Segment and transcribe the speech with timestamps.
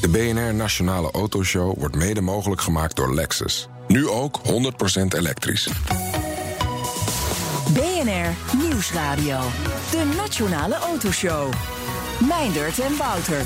[0.00, 3.68] De BNR Nationale Autoshow wordt mede mogelijk gemaakt door Lexus.
[3.88, 4.50] Nu ook 100%
[5.16, 5.68] elektrisch.
[7.72, 9.40] BNR Nieuwsradio.
[9.90, 11.52] De Nationale Autoshow.
[12.28, 13.42] Meindert en Wouter.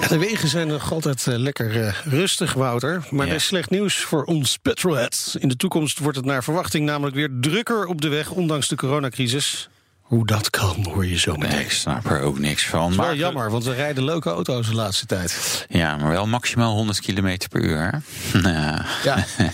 [0.00, 3.06] Ja, de wegen zijn nog altijd eh, lekker eh, rustig, Wouter.
[3.10, 5.36] Maar er is slecht nieuws voor ons petrolheads.
[5.36, 8.76] In de toekomst wordt het naar verwachting namelijk weer drukker op de weg, ondanks de
[8.76, 9.68] coronacrisis.
[10.10, 11.54] Hoe dat kan, hoor je zo meteen.
[11.56, 12.82] Nee, ik snap er ook niks van.
[12.82, 15.66] Het is wel Maar jammer, want we rijden leuke auto's de laatste tijd.
[15.68, 17.90] Ja, maar wel maximaal 100 km per uur.
[17.90, 17.98] hè?
[18.50, 18.84] Ja.
[19.04, 19.24] Ja.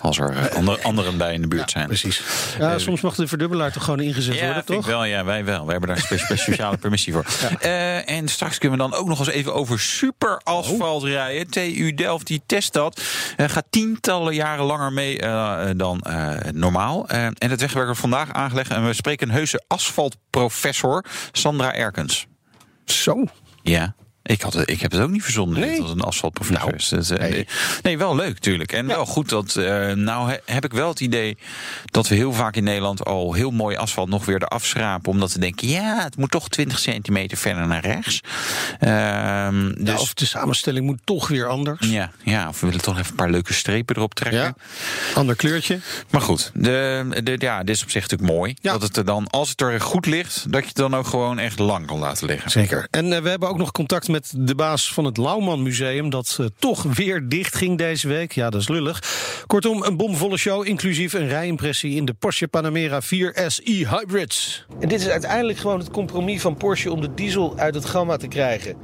[0.00, 1.86] Als er eh, ander- anderen bij in de buurt zijn.
[1.86, 2.22] Precies.
[2.58, 4.78] Ja, soms mag de verdubbelaar toch gewoon ingezet Ja, worden, toch?
[4.80, 5.04] ik wel.
[5.04, 5.62] Ja, wij wel.
[5.64, 7.24] Wij hebben daar spe- spe- speciale permissie voor.
[7.60, 11.50] Eh, en straks kunnen we dan ook nog eens even over superasfalt rijden.
[11.50, 13.00] TU Delft die test dat.
[13.36, 17.08] Eh, gaat tientallen jaren langer mee eh, dan eh, normaal.
[17.08, 18.70] Eh, en het wegwerk wordt vandaag aangelegd.
[18.70, 21.02] En we spreken een heuse asfaltprofessor,
[21.34, 22.26] Sandra Erkens.
[22.86, 23.26] Zo.
[23.64, 23.94] Ja.
[24.30, 25.70] Ik, had, het- ik heb het ook niet verzonnen Nee.
[25.70, 26.68] dit als een asfaltprofessor.
[26.68, 26.78] Nou,
[27.08, 27.46] dat, eh, nee.
[27.82, 27.98] nee.
[27.98, 28.72] wel leuk natuurlijk.
[28.72, 29.56] En wel goed dat.
[29.56, 31.36] eh, nou he- heb ik wel het idee
[31.84, 35.10] dat we heel vaak in Nederland al heel mooi asfalt nog weer eraf schrapen.
[35.10, 38.20] Omdat we denken, ja, het moet toch 20 centimeter verder naar rechts.
[38.78, 41.86] Ehm, dus, Ja, of de samenstelling moet toch weer anders.
[41.88, 44.40] ja, ja, of we willen toch even een paar leuke strepen erop trekken.
[44.40, 44.54] Ja.
[45.14, 45.78] Ander kleurtje.
[46.10, 48.54] Maar goed, de, de, ja, dit is op zich natuurlijk mooi.
[48.60, 48.72] Ja.
[48.72, 51.38] Dat het er dan, als het er goed ligt, dat je het dan ook gewoon
[51.38, 52.50] echt lang kan laten liggen.
[52.50, 52.86] Zeker.
[52.90, 56.10] En eh, we hebben ook nog contact met de baas van het Lauwman Museum...
[56.10, 58.32] dat eh, toch weer dicht ging deze week.
[58.32, 59.02] Ja, dat is lullig.
[59.46, 61.96] Kortom, een bomvolle show, inclusief een rijimpressie...
[61.96, 64.64] in de Porsche Panamera 4 SI Hybrids.
[64.80, 66.92] En dit is uiteindelijk gewoon het compromis van Porsche...
[66.92, 68.76] om de diesel uit het gamma te krijgen.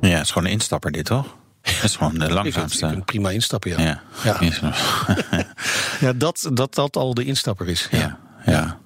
[0.00, 1.36] Ja, het is gewoon een instapper dit, toch?
[1.62, 2.88] Het is gewoon de Ik vind, ik langzaamste.
[2.88, 4.02] vind prima instappen, ja.
[4.24, 4.40] Ja, Ja.
[6.00, 7.88] Ja, dat, dat dat al de instapper is.
[7.90, 8.78] ja, ja.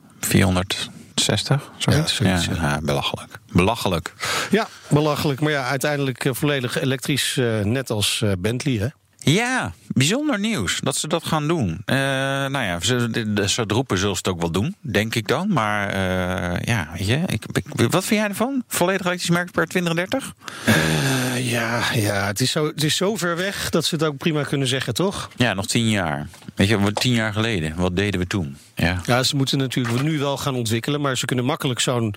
[1.24, 2.18] 460, zoiets?
[2.18, 2.52] Ja, zoiets, ja.
[2.54, 2.68] ja.
[2.68, 3.38] Ja, belachelijk.
[3.52, 4.14] Belachelijk.
[4.50, 5.40] Ja, belachelijk.
[5.40, 8.86] Maar ja, uiteindelijk eh, volledig elektrisch, eh, net als eh, Bentley, hè?
[9.22, 11.82] Ja, bijzonder nieuws dat ze dat gaan doen.
[11.84, 13.08] Eh, nou ja, ze,
[13.46, 15.52] ze het roepen zullen ze het ook wel doen, denk ik dan.
[15.52, 18.62] Maar eh, ja, weet je, ik, ik, wat vind jij ervan?
[18.68, 20.34] Volledig elektrisch merk per 2030?
[20.64, 24.16] Eh, ja, ja het, is zo, het is zo ver weg dat ze het ook
[24.16, 25.30] prima kunnen zeggen, toch?
[25.36, 26.28] Ja, nog tien jaar.
[26.54, 28.56] Weet je, tien jaar geleden, wat deden we toen?
[28.74, 29.00] Ja.
[29.06, 32.14] Ja, ze moeten natuurlijk nu wel gaan ontwikkelen, maar ze kunnen makkelijk zo'n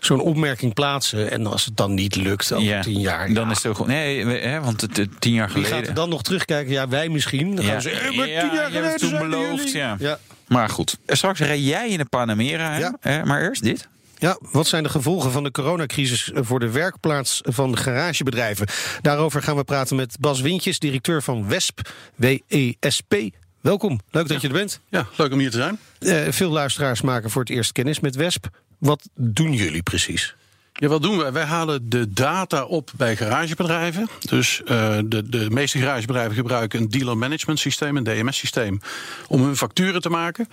[0.00, 1.30] zo'n opmerking plaatsen.
[1.30, 3.76] En als het dan niet lukt over Ja, tien jaar, Dan ja, is het ook
[3.76, 3.90] gewoon.
[3.90, 5.78] Nee, want het, het tien jaar wie geleden.
[5.78, 6.72] gaat er dan nog terugkijken?
[6.82, 7.54] Ja, wij misschien.
[7.56, 9.56] Dan gaan ze, eh, maar tien jaar geleden toen zeiden beloofd.
[9.62, 9.76] jullie.
[9.78, 9.96] Ja.
[9.98, 10.18] Ja.
[10.48, 12.72] Maar goed, straks rij jij in een Panamera.
[12.72, 12.78] hè?
[12.78, 12.96] Ja.
[13.00, 13.88] Eh, maar eerst dit.
[14.18, 18.66] Ja, wat zijn de gevolgen van de coronacrisis voor de werkplaats van de garagebedrijven?
[19.02, 21.80] Daarover gaan we praten met Bas Wintjes, directeur van WESP,
[22.14, 23.14] W-E-S-P.
[23.60, 24.80] Welkom, leuk dat je er bent.
[24.88, 25.78] Ja, leuk om hier te zijn.
[26.26, 28.46] Eh, veel luisteraars maken voor het eerst kennis met WESP.
[28.78, 30.34] Wat doen jullie precies?
[30.78, 31.32] Ja, wat doen wij?
[31.32, 34.08] Wij halen de data op bij garagebedrijven.
[34.28, 38.80] Dus eh, de, de meeste garagebedrijven gebruiken een dealer management systeem, een DMS-systeem,
[39.28, 40.48] om hun facturen te maken.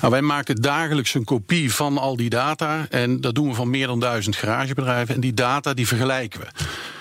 [0.00, 2.86] Nou, wij maken dagelijks een kopie van al die data.
[2.90, 5.14] En dat doen we van meer dan duizend garagebedrijven.
[5.14, 6.46] En die data die vergelijken we.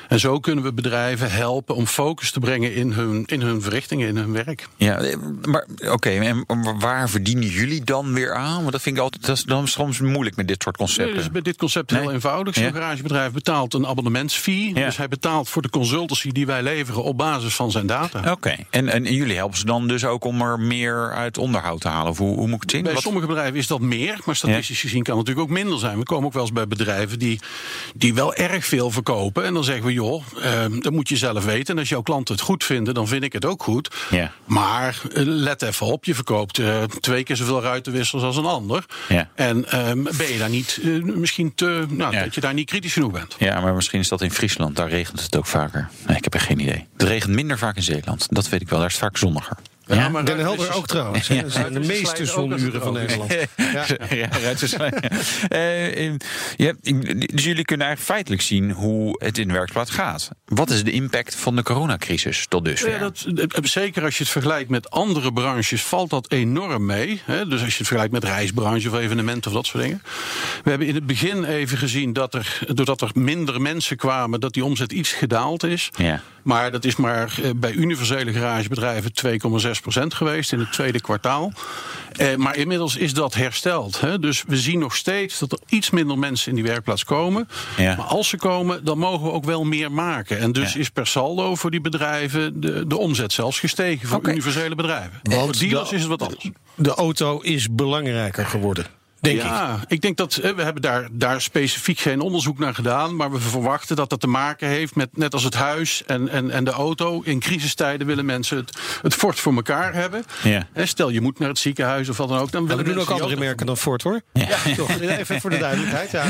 [0.09, 4.07] En zo kunnen we bedrijven helpen om focus te brengen in hun, in hun verrichtingen,
[4.07, 4.67] in hun werk.
[4.75, 5.01] Ja,
[5.47, 6.45] maar oké, en
[6.79, 8.59] waar verdienen jullie dan weer aan?
[8.59, 11.15] Want dat vind ik altijd dat is dan soms moeilijk met dit soort Nee, concepten.
[11.15, 12.13] dus bij dit concept heel Nee?
[12.13, 12.53] eenvoudig.
[12.55, 12.71] Zo'n Ja.
[12.71, 14.71] garagebedrijf betaalt een abonnementsfee.
[14.75, 14.85] Ja.
[14.85, 18.31] Dus hij betaalt voor de consultancy die wij leveren op basis van zijn data.
[18.31, 21.87] Oké, en, en jullie helpen ze dan dus ook om er meer uit onderhoud te
[21.87, 22.11] halen?
[22.11, 22.83] Of hoe, hoe moet ik het zien?
[22.83, 25.79] Bij Wat- sommige bedrijven is dat meer, maar statistisch gezien kan het natuurlijk ook minder
[25.79, 25.97] zijn.
[25.97, 27.39] We komen ook wel eens bij bedrijven die,
[27.95, 29.43] die wel erg veel verkopen.
[29.43, 31.73] En dan zeggen we, joh, eh, dat moet je zelf weten.
[31.73, 33.95] En als jouw klanten het goed vinden, dan vind ik het ook goed.
[34.09, 34.31] Ja.
[34.45, 38.85] Maar eh, let even op, je verkoopt eh, twee keer zoveel ruitenwissers als een ander.
[39.09, 39.29] Ja.
[39.35, 42.23] En ehm, ben je daar niet, eh, misschien te, nou, Ja.
[42.23, 43.35] dat je daar niet kritisch genoeg bent.
[43.39, 44.75] Ja, maar misschien is dat in Friesland.
[44.75, 45.89] Daar regent het ook vaker.
[46.07, 46.87] Nee, ik heb echt geen idee.
[46.97, 48.27] Het regent minder vaak in Zeeland.
[48.29, 48.79] Dat weet ik wel.
[48.79, 49.57] Daar is het vaak zonniger.
[49.89, 51.27] Ja, maar Den Helder ook trouwens.
[51.27, 52.93] Dat zijn de meeste zonuren van.
[52.93, 53.33] Nederland.
[54.09, 54.29] Ja.
[54.39, 54.91] Ja, te slaan.
[54.91, 56.11] Eh,
[56.55, 60.29] ja, dus jullie kunnen eigenlijk feitelijk zien hoe het in de werkplaats gaat.
[60.45, 62.89] Wat is de impact van de coronacrisis tot dusver?
[62.89, 67.21] Ja, dat, zeker als je het vergelijkt met andere branches, valt dat enorm mee.
[67.25, 67.47] Hè?
[67.47, 70.01] Dus als je het vergelijkt met reisbranche of evenementen of dat soort dingen.
[70.63, 74.53] We hebben in het begin even gezien dat er, doordat er minder mensen kwamen, dat
[74.53, 75.89] die omzet iets gedaald is.
[75.95, 76.21] Ja.
[76.43, 81.51] Maar dat is maar eh, bij universele garagebedrijven 2,6% geweest in het tweede kwartaal.
[82.15, 84.01] Eh, maar inmiddels is dat hersteld.
[84.01, 84.19] Hè?
[84.19, 87.47] Dus we zien nog steeds dat er iets minder mensen in die werkplaats komen.
[87.77, 87.95] Ja.
[87.95, 90.39] Maar als ze komen, dan mogen we ook wel meer maken.
[90.39, 90.79] En dus Ja.
[90.79, 95.19] is per saldo voor die bedrijven de, de omzet zelfs gestegen voor universele bedrijven.
[95.23, 96.49] Want voor dealers de- is het wat anders.
[96.75, 98.85] De auto is belangrijker geworden,
[99.21, 99.43] denk ik.
[99.43, 100.01] ja, ik.
[100.01, 103.15] denk dat eh, we hebben daar, daar specifiek geen onderzoek naar gedaan.
[103.15, 106.51] Maar we verwachten dat dat te maken heeft met net als het huis en, en,
[106.51, 107.21] en de auto.
[107.21, 110.23] In crisistijden willen mensen het, het fort voor elkaar hebben.
[110.43, 110.67] Ja.
[110.73, 112.51] Hè, Stel je moet naar het ziekenhuis of wat dan ook.
[112.51, 114.21] Dan willen we doen ook andere auto- merken dan Ford, hoor.
[114.33, 114.99] Ja, toch?
[114.99, 116.11] Even voor de duidelijkheid.
[116.11, 116.25] Ja.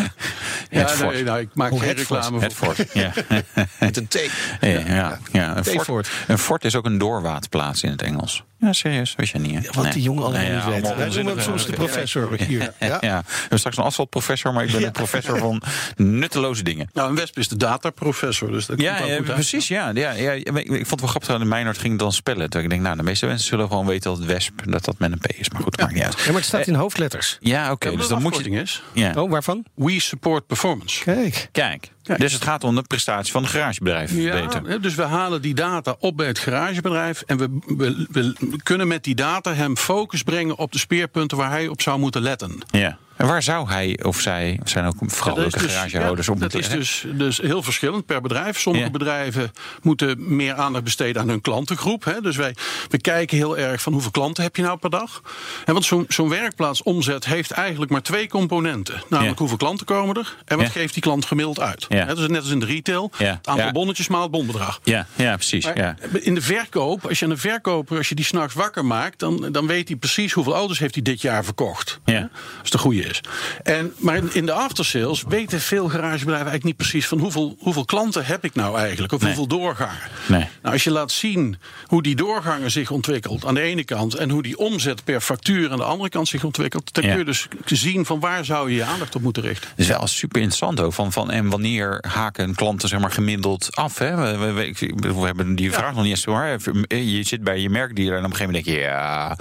[0.70, 2.76] Ja, nee, nou, ik maak geen reclame Het voor.
[2.76, 2.94] fort.
[2.94, 3.12] Ja.
[3.80, 4.20] Met een T.
[4.62, 5.58] Ja, ja, ja.
[5.58, 8.44] Een, fort, een fort is ook een doorwaadplaats in het Engels.
[8.60, 9.54] Ja, serieus, weet je niet.
[9.56, 9.62] hè?
[9.72, 9.94] Wat Nee.
[9.94, 10.76] die jongen allemaal Nee, niet ja, weet.
[10.84, 12.60] allemaal Wij noemen hem onzinnige- soms de professor hier.
[12.62, 12.74] Ja.
[12.80, 12.98] Ja.
[13.02, 13.22] Ja.
[13.28, 15.62] we hebben straks een asfaltprofessor, maar ik ben een professor van
[15.96, 16.90] nutteloze dingen.
[16.94, 19.34] Nou, een Wesp is de dataprofessor, dus dat Ja, komt ja, goed uit.
[19.34, 19.68] precies.
[19.68, 22.50] Ja, ja, ja, ik, ik vond het wel grappig dat Meijnerd ging dan spellen.
[22.50, 25.00] Toen ik denk, nou, de meeste mensen zullen gewoon weten dat het wesp dat dat
[25.00, 25.50] met een P is.
[25.50, 26.18] Maar goed, maakt niet uit.
[26.20, 27.38] Ja, maar het staat in hoofdletters.
[27.40, 27.86] Ja, oké.
[27.86, 28.50] Ja, dus dus dan moet je.
[28.50, 28.84] is.
[28.94, 29.14] Ja.
[29.16, 29.66] Oh, waarvan?
[29.76, 31.04] We support performance.
[31.04, 31.50] Kijk.
[31.52, 31.90] Kijk.
[32.18, 35.54] Dus het gaat om de prestatie van de garagebedrijf Ja, hè, dus we halen die
[35.54, 37.24] data op bij het garagebedrijf.
[37.26, 38.06] En we, we,
[38.40, 42.00] we kunnen met die data hem focus brengen op de speerpunten waar hij op zou
[42.00, 42.60] moeten letten.
[42.72, 42.98] Ja.
[43.20, 46.34] En waar zou hij of zij, of zijn ook dat is leuke dus- garagehouders ja,
[46.34, 48.60] op Dat moeten is dus, dus heel verschillend per bedrijf.
[48.60, 48.92] Sommige Ja.
[48.92, 49.52] bedrijven
[49.82, 52.04] moeten meer aandacht besteden aan hun klantengroep.
[52.04, 52.22] Hè.
[52.22, 52.56] Dus wij
[52.90, 55.22] we kijken heel erg van hoeveel klanten heb je nou per dag.
[55.66, 59.04] En want zo'n zo'n werkplaatsomzet heeft eigenlijk maar twee componenten.
[59.10, 61.86] Namelijk hoeveel klanten komen er en wat geeft die klant gemiddeld uit.
[61.90, 63.12] Hè, dus net als in de retail.
[63.18, 64.80] Het aantal bonnetjes maal het bonbedrag.
[64.84, 65.68] Ja, ja precies.
[66.12, 69.68] In de verkoop, als je een verkoper, als je die s'nachts wakker maakt, dan, dan
[69.68, 72.00] weet hij precies hoeveel auto's heeft hij dit jaar verkocht.
[72.06, 72.20] Ja.
[72.22, 72.32] Als
[72.62, 73.22] het de goede is.
[73.64, 78.26] En, maar in, de aftersales weten veel garagebedrijven eigenlijk niet precies van hoeveel, hoeveel klanten
[78.26, 79.28] heb ik nou eigenlijk, of Nee.
[79.36, 79.98] hoeveel doorgangen.
[80.28, 80.48] Nee.
[80.62, 84.30] Nou, als je laat zien hoe die doorgangen zich ontwikkelt aan de ene kant en
[84.30, 87.10] hoe die omzet per factuur aan de andere kant zich ontwikkelt, dan Ja.
[87.10, 89.70] kun je dus zien van waar zou je je aandacht op moeten richten.
[89.70, 90.94] Het is wel super interessant ook.
[90.94, 93.98] Van, van, en wanneer haken klanten zeg maar, gemiddeld af?
[93.98, 94.16] Hè?
[94.16, 96.44] We, we, we- ik- we hebben die vraag nog niet eens door.
[96.88, 98.84] Je zit bij je merkdealer en op een gegeven moment denk je...
[98.84, 99.38] ja,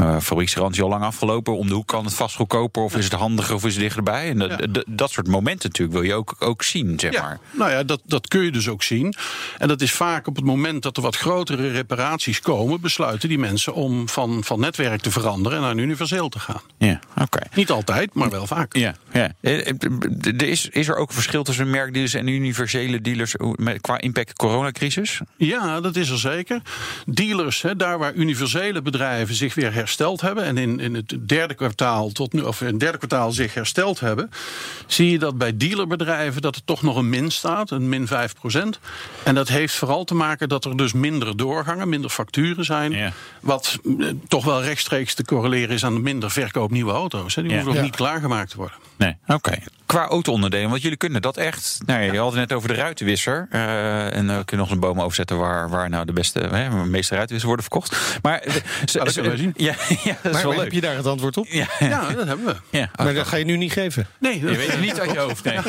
[0.00, 1.56] uh, fabrieksgarantie al lang afgelopen.
[1.56, 4.28] Om de hoek kan het vast goedkoper of is het handiger of is het dichterbij?
[4.28, 4.56] En dat, Ja.
[4.56, 7.38] dat, dat soort momenten natuurlijk wil je ook, ook zien, zeg Ja, maar.
[7.50, 9.14] nou ja, dat, dat kun je dus ook zien.
[9.58, 13.38] En dat is vaak op het moment dat er wat grotere reparaties komen, besluiten die
[13.38, 16.60] mensen om van, van netwerk te veranderen en naar een universeel te gaan.
[16.78, 17.38] Ja, oké.
[17.54, 18.76] Niet altijd, maar wel vaak.
[18.76, 19.32] Ja, ja.
[19.40, 19.74] Eh, eh,
[20.22, 23.34] Er is, is er ook een verschil tussen merkdealers en universele dealers
[23.80, 25.20] qua impact coronacrisis?
[25.36, 26.62] Ja, dat is er zeker.
[27.06, 31.54] Dealers, hè, daar waar universele bedrijven zich weer hersteld hebben en in, in het derde
[31.54, 34.30] kwartaal tot nu, of in het derde kwartaal zich hersteld hebben,
[34.86, 38.78] zie je dat bij dealerbedrijven dat er toch nog een min staat, een min 5%
[39.24, 43.12] En dat heeft vooral te maken dat er dus minder doorgangen, minder facturen zijn, Ja.
[43.40, 47.34] wat eh, toch wel rechtstreeks te correleren is aan minder verkoop nieuwe auto's.
[47.34, 47.42] Hè.
[47.42, 47.56] Die Ja.
[47.56, 47.88] hoeven nog Ja.
[47.88, 48.76] niet klaargemaakt te worden.
[48.96, 49.58] Nee, oké.
[49.90, 51.78] Qua auto-onderdelen, want jullie kunnen dat echt.
[51.86, 53.46] Nou, ja, je had het net over de ruitenwisser.
[53.50, 56.68] eh, en dan kun je nog een boom overzetten waar, waar nou de beste, hè,
[56.68, 58.18] de meeste ruitenwissers worden verkocht.
[58.22, 58.54] Maar eh,
[58.86, 59.52] ze- dat kunnen wij zien.
[59.66, 61.46] Ja, ja, dat is Maar heb je daar het antwoord op?
[61.48, 62.56] Ja, Ja, dat hebben we.
[62.78, 62.90] ja.
[62.96, 64.06] Maar dat ga je nu niet geven.
[64.18, 65.44] Nee, dat Je weet het niet uit je hoofd.
[65.44, 65.58] Nee.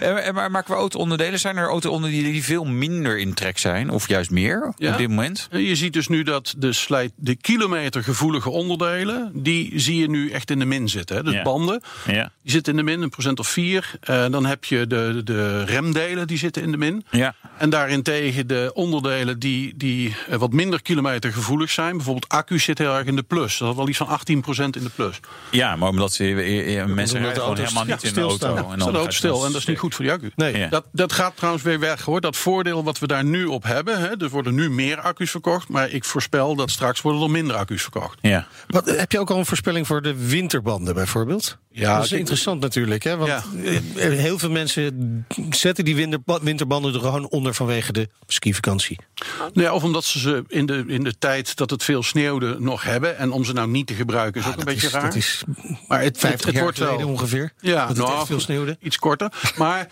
[0.00, 3.90] Eh, eh, maar, maar qua auto-onderdelen, zijn er auto-onderdelen die veel minder in trek zijn?
[3.90, 4.92] Of juist meer Ja.
[4.92, 5.48] op dit moment?
[5.50, 10.50] Je ziet dus nu dat de, slijt, de kilometergevoelige onderdelen, die zie je nu echt
[10.50, 11.16] in de min zitten.
[11.16, 11.22] Hè.
[11.22, 11.42] Dus Ja.
[11.42, 12.30] banden, Ja.
[12.42, 13.90] die zitten in de min, een procent of vier.
[14.00, 17.04] Eh, dan heb je de, de remdelen, die zitten in de min.
[17.10, 17.34] Ja.
[17.58, 21.96] En daarentegen de onderdelen die, die eh, wat minder kilometergevoelig zijn.
[21.96, 23.58] Bijvoorbeeld accu zit heel erg in de plus.
[23.58, 25.20] Dat is wel iets van 18% in de plus.
[25.50, 28.20] ja, maar omdat ze, eh, mensen de rijden gewoon auto's helemaal niet ja, in de
[28.20, 28.36] auto.
[28.36, 28.72] stilstaan.
[28.72, 30.32] en Dan auto stil en dat is niet goed voor die accu.
[30.36, 30.56] Nee.
[30.56, 30.68] Ja.
[30.68, 32.20] Dat, dat gaat trouwens weer weg hoor.
[32.20, 34.00] Dat voordeel wat we daar nu op hebben.
[34.00, 35.68] Hè, er worden nu meer accu's verkocht.
[35.68, 38.18] Maar ik voorspel dat straks worden er minder accu's verkocht.
[38.20, 38.46] Ja.
[38.66, 41.58] Wat, heb je ook al een voorspelling voor de winterbanden bijvoorbeeld?
[41.70, 43.02] Ja, dat is kijk- interessant natuurlijk.
[43.04, 43.16] Hè?
[43.16, 43.42] Want Ja.
[43.64, 48.98] eh, heel veel mensen zetten die winterba- winterbanden er gewoon onder vanwege de skivakantie.
[49.38, 52.56] Nou ja, of omdat ze ze in de, in de tijd dat het veel sneeuwde
[52.58, 53.18] nog hebben.
[53.18, 55.02] En om ze nou niet te gebruiken is ook een beetje is, raar.
[55.02, 55.42] Dat is
[55.88, 57.52] maar het, 50 het, het jaar wordt wel ongeveer.
[57.60, 58.76] Ja, dat het nou, veel sneeuwde.
[58.80, 59.32] Iets korter.
[59.56, 59.88] Maar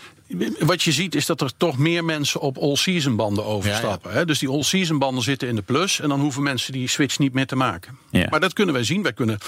[0.58, 4.12] wat je ziet is dat er toch meer mensen op all-season banden overstappen.
[4.12, 4.24] Hè?
[4.24, 6.00] Dus die all-season banden zitten in de plus.
[6.00, 7.98] En dan hoeven mensen die switch niet meer te maken.
[8.10, 8.26] Ja.
[8.30, 9.02] Maar dat kunnen wij zien.
[9.02, 9.38] Wij kunnen,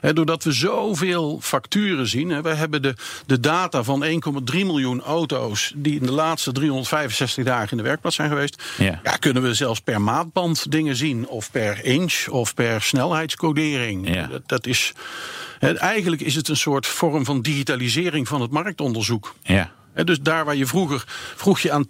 [0.00, 2.30] hè, doordat we zoveel facturen zien.
[2.30, 2.94] Hè, wij hebben de,
[3.26, 4.10] de data van 1,3
[4.54, 5.72] miljoen auto's.
[5.76, 8.62] die in de laatste 365 dagen in de werkplaats zijn geweest.
[8.78, 9.00] Ja.
[9.18, 11.26] kunnen we zelfs per maatband dingen zien.
[11.28, 14.26] Of per inch of per snelheidscodering.
[14.30, 14.92] Dat, dat is.
[15.58, 19.34] hè, Eigenlijk is het een soort vorm van digitalisering van het marktonderzoek.
[19.42, 19.72] Ja.
[19.94, 21.04] Hè, Dus daar waar je vroeger
[21.36, 21.86] vroeg je aan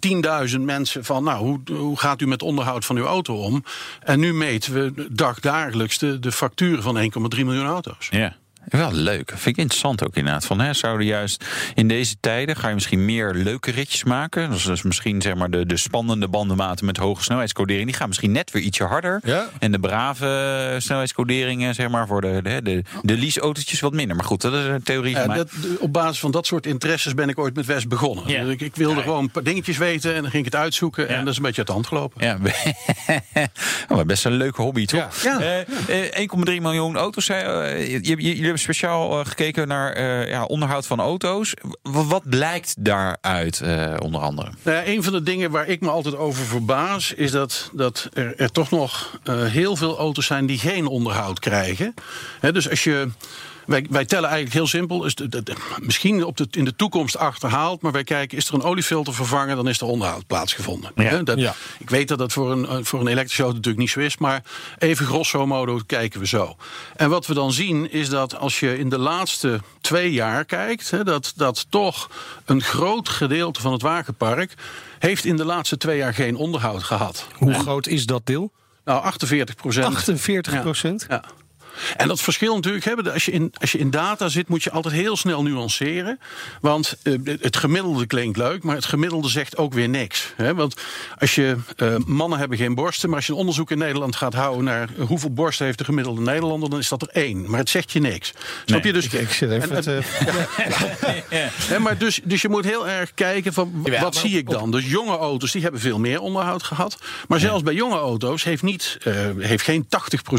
[0.49, 3.63] 10.000 mensen van, nou, hoe, hoe gaat u met onderhoud van uw auto om?
[3.99, 8.07] En nu meten we dagdagelijks de, de facturen van 1,3 miljoen auto's.
[8.09, 8.35] Ja.
[8.67, 9.29] Wel leuk.
[9.29, 10.45] Vind ik interessant ook inderdaad.
[10.45, 14.49] Van, hè, zouden juist in deze tijden ga je misschien meer leuke ritjes maken.
[14.51, 17.85] Dus, dus misschien zeg maar de, de spannende bandenmaten met hoge snelheidscodering.
[17.87, 19.19] Die gaan misschien net weer ietsje harder.
[19.23, 19.45] Ja.
[19.59, 24.15] En de brave snelheidscoderingen zeg maar voor de, de, de, de leaseautootjes wat minder.
[24.15, 25.37] Maar goed, dat is een theorie van Ja, mij.
[25.37, 28.23] dat, op basis van dat soort interesses ben ik ooit met West begonnen.
[28.27, 28.43] Ja.
[28.43, 31.07] Dus ik, ik wilde gewoon een paar dingetjes weten en dan ging ik het uitzoeken.
[31.07, 32.25] En dat is een beetje uit de hand gelopen.
[32.25, 32.37] Ja,
[33.89, 35.21] oh, maar best een leuke hobby, toch?
[35.23, 35.39] Ja.
[35.39, 35.59] Eh,
[36.19, 37.29] eh, 1,3 miljoen auto's.
[37.29, 41.53] eh, je- je- hebben speciaal eh, gekeken naar eh, ja, onderhoud van auto's.
[41.81, 44.49] Wat blijkt daaruit, eh, onder andere?
[44.61, 48.35] Nou een van de dingen waar ik me altijd over verbaas, is dat, dat er,
[48.37, 51.93] er toch nog heel veel auto's zijn die geen onderhoud krijgen.
[52.41, 53.09] Dus als je.
[53.65, 55.05] Wij, wij tellen eigenlijk heel simpel.
[55.05, 57.81] Is de, de- de- misschien op de, in de toekomst achterhaald.
[57.81, 60.91] Maar wij kijken, is er een oliefilter vervangen, dan is er onderhoud plaatsgevonden.
[60.95, 61.17] Ja.
[61.23, 61.55] Dat, Ja.
[61.79, 64.17] Ik weet dat dat voor een, eh, voor een elektrische auto natuurlijk niet zo is.
[64.17, 64.43] Maar
[64.77, 66.55] even grosso modo kijken we zo.
[66.95, 70.91] En wat we dan zien is dat als je in de laatste twee jaar kijkt.
[70.91, 72.09] Hè, dat, dat toch
[72.45, 74.53] een groot gedeelte van het wagenpark.
[74.99, 77.27] heeft in de laatste twee jaar geen onderhoud gehad.
[77.37, 78.51] Hoe groot is dat deel?
[78.85, 79.85] Nou, 48 procent.
[79.85, 81.05] 48 procent?
[81.09, 81.23] Ja.
[81.97, 83.13] En dat verschil natuurlijk hebben.
[83.13, 86.19] Als je, in, als je in data zit, moet je altijd heel snel nuanceren.
[86.61, 90.33] Want eh, het gemiddelde klinkt leuk, maar het gemiddelde zegt ook weer niks.
[90.35, 90.53] Hè?
[90.55, 90.75] Want
[91.19, 91.55] als je.
[91.75, 94.89] eh, mannen hebben geen borsten, maar als je een onderzoek in Nederland gaat houden naar
[95.07, 97.49] hoeveel borsten heeft de gemiddelde Nederlander, dan is dat er één.
[97.49, 98.33] Maar het zegt je niks.
[98.65, 98.93] Snap je?
[98.93, 99.99] Dus, Ik, ik zit even en- te...
[101.67, 104.71] Hè, maar dus, dus je moet heel erg kijken van Ja, wat zie ik dan.
[104.71, 106.97] Dus jonge auto's die hebben veel meer onderhoud gehad.
[107.27, 109.89] Maar zelfs bij jonge auto's heeft, niet, eh, heeft geen 80%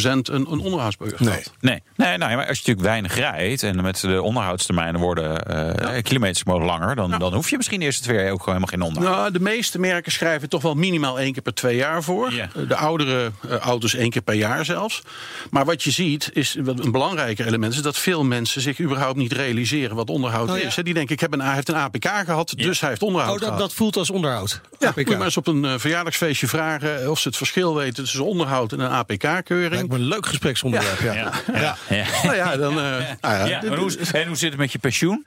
[0.02, 1.20] een, een onderhoudsbeurt
[1.60, 6.02] Nee, nee, nee, maar als je natuurlijk weinig rijdt en met de onderhoudstermijnen worden eh
[6.02, 8.82] kilometers mogen langer, dan, dan hoef je misschien eerst twee jaar ook gewoon helemaal geen
[8.96, 9.16] onderhoud.
[9.18, 12.32] Nou, de meeste merken schrijven toch wel minimaal één keer per twee jaar voor.
[12.32, 12.48] Ja.
[12.68, 15.02] De oudere eh, auto's één keer per jaar zelfs.
[15.50, 17.72] Maar wat je ziet, is wat een belangrijker element...
[17.74, 20.66] is dat veel mensen zich überhaupt niet realiseren wat onderhoud Oh, ja.
[20.66, 20.74] is.
[20.74, 23.38] Die denken, ik heb een, hij heeft een APK gehad, dus hij heeft onderhoud Oh,
[23.40, 23.60] dat, gehad.
[23.62, 24.60] dat voelt als onderhoud.
[24.78, 24.96] Ja, APK.
[24.96, 27.10] moet je maar eens op een eh, verjaardagsfeestje vragen...
[27.10, 29.88] of ze het verschil weten tussen onderhoud en een Lijkt APK-keuring.
[29.88, 31.00] me een leuk gespreksonderwerp.
[31.00, 31.15] Ja.
[31.16, 31.32] Ja.
[31.54, 31.76] Ja.
[31.88, 32.04] Ja.
[32.22, 32.70] Nou ja, dan...
[32.72, 35.24] eh, nou ja, Ja, dit- en, hoe, en hoe zit het met je pensioen?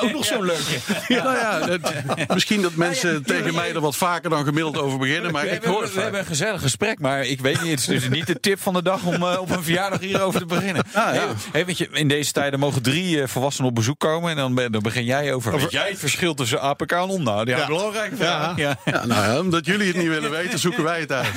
[0.00, 0.78] Ook nog zo'n leuke.
[1.08, 5.32] nou ja, het- misschien dat mensen tegen mij er wat vaker dan gemiddeld over beginnen...
[5.32, 7.70] maar We, ik hebben, hoor het we hebben een gezellig gesprek, maar ik weet niet.
[7.70, 10.40] Het is dus niet de tip van de dag om eh, op een verjaardag hierover
[10.40, 10.84] te beginnen.
[10.92, 11.26] Ah, ja.
[11.52, 14.30] Hey, weet je, in deze tijden mogen drie eh, volwassenen op bezoek komen.
[14.30, 15.56] En dan, dan begin jij over.
[15.58, 17.48] Weet jij het verschil tussen APK en onderhoud?
[17.48, 18.56] Ja, belangrijke vraag.
[18.56, 18.76] Ja.
[18.84, 21.26] Ja, nou ja, omdat jullie het niet willen weten, zoeken wij het uit.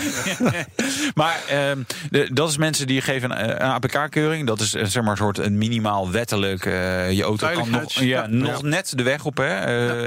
[1.13, 1.77] Maar ehm,
[2.09, 4.47] de- dat is mensen die geven een, een APK-keuring.
[4.47, 6.65] Dat is eh, zeg maar een soort een minimaal wettelijk.
[6.65, 8.27] eh, je auto kan nog, ja, ja.
[8.27, 9.37] nog net de weg op.
[9.37, 9.55] hè.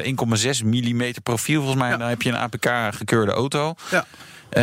[0.00, 1.96] Eh, 1,6 mm profiel volgens mij.
[1.96, 3.75] Dan heb je een APK-gekeurde auto.
[3.90, 4.04] Ja.
[4.50, 4.62] Eh,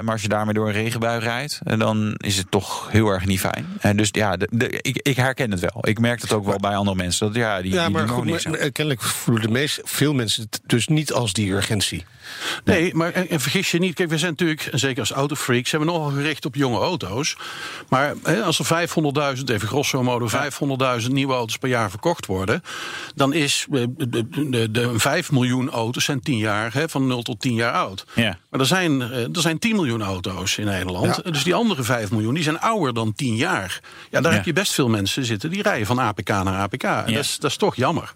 [0.00, 3.26] maar als je daarmee door een regenbui rijdt, eh, dan is het toch heel erg
[3.26, 3.66] niet fijn.
[3.80, 5.78] En dus ja, de, de- ik, ik herken het wel.
[5.88, 7.26] Ik merk het ook wel bij andere mensen.
[7.26, 10.14] Dat, ja, die, Ja, die maar doen goed, maar, eh, kennelijk voelen de meest, veel
[10.14, 12.04] mensen het dus niet als die urgentie.
[12.64, 13.94] Nee, maar en, en vergis je niet.
[13.94, 17.36] Kijk, we zijn natuurlijk, en zeker als autofreaks, zijn we nogal gericht op jonge auto's.
[17.88, 18.88] Maar hè, als er
[19.38, 20.28] 500.000, even grosso modo,
[21.02, 22.62] 500.000 nieuwe auto's per jaar verkocht worden,
[23.14, 27.06] dan is eh, de, de, de, de 5 miljoen auto's zijn 10 jaar, hè, van
[27.06, 28.04] 0 tot 10 jaar oud.
[28.14, 28.38] Ja.
[28.50, 31.20] Maar er zijn, eh, er zijn 10 miljoen auto's in Nederland.
[31.24, 31.30] Ja.
[31.30, 33.80] Dus die andere 5 miljoen, die zijn ouder dan 10 jaar.
[34.10, 34.36] Ja, daar Ja.
[34.36, 36.82] heb je best veel mensen zitten die rijden van APK naar APK.
[36.84, 38.14] En dat, is, dat is toch jammer.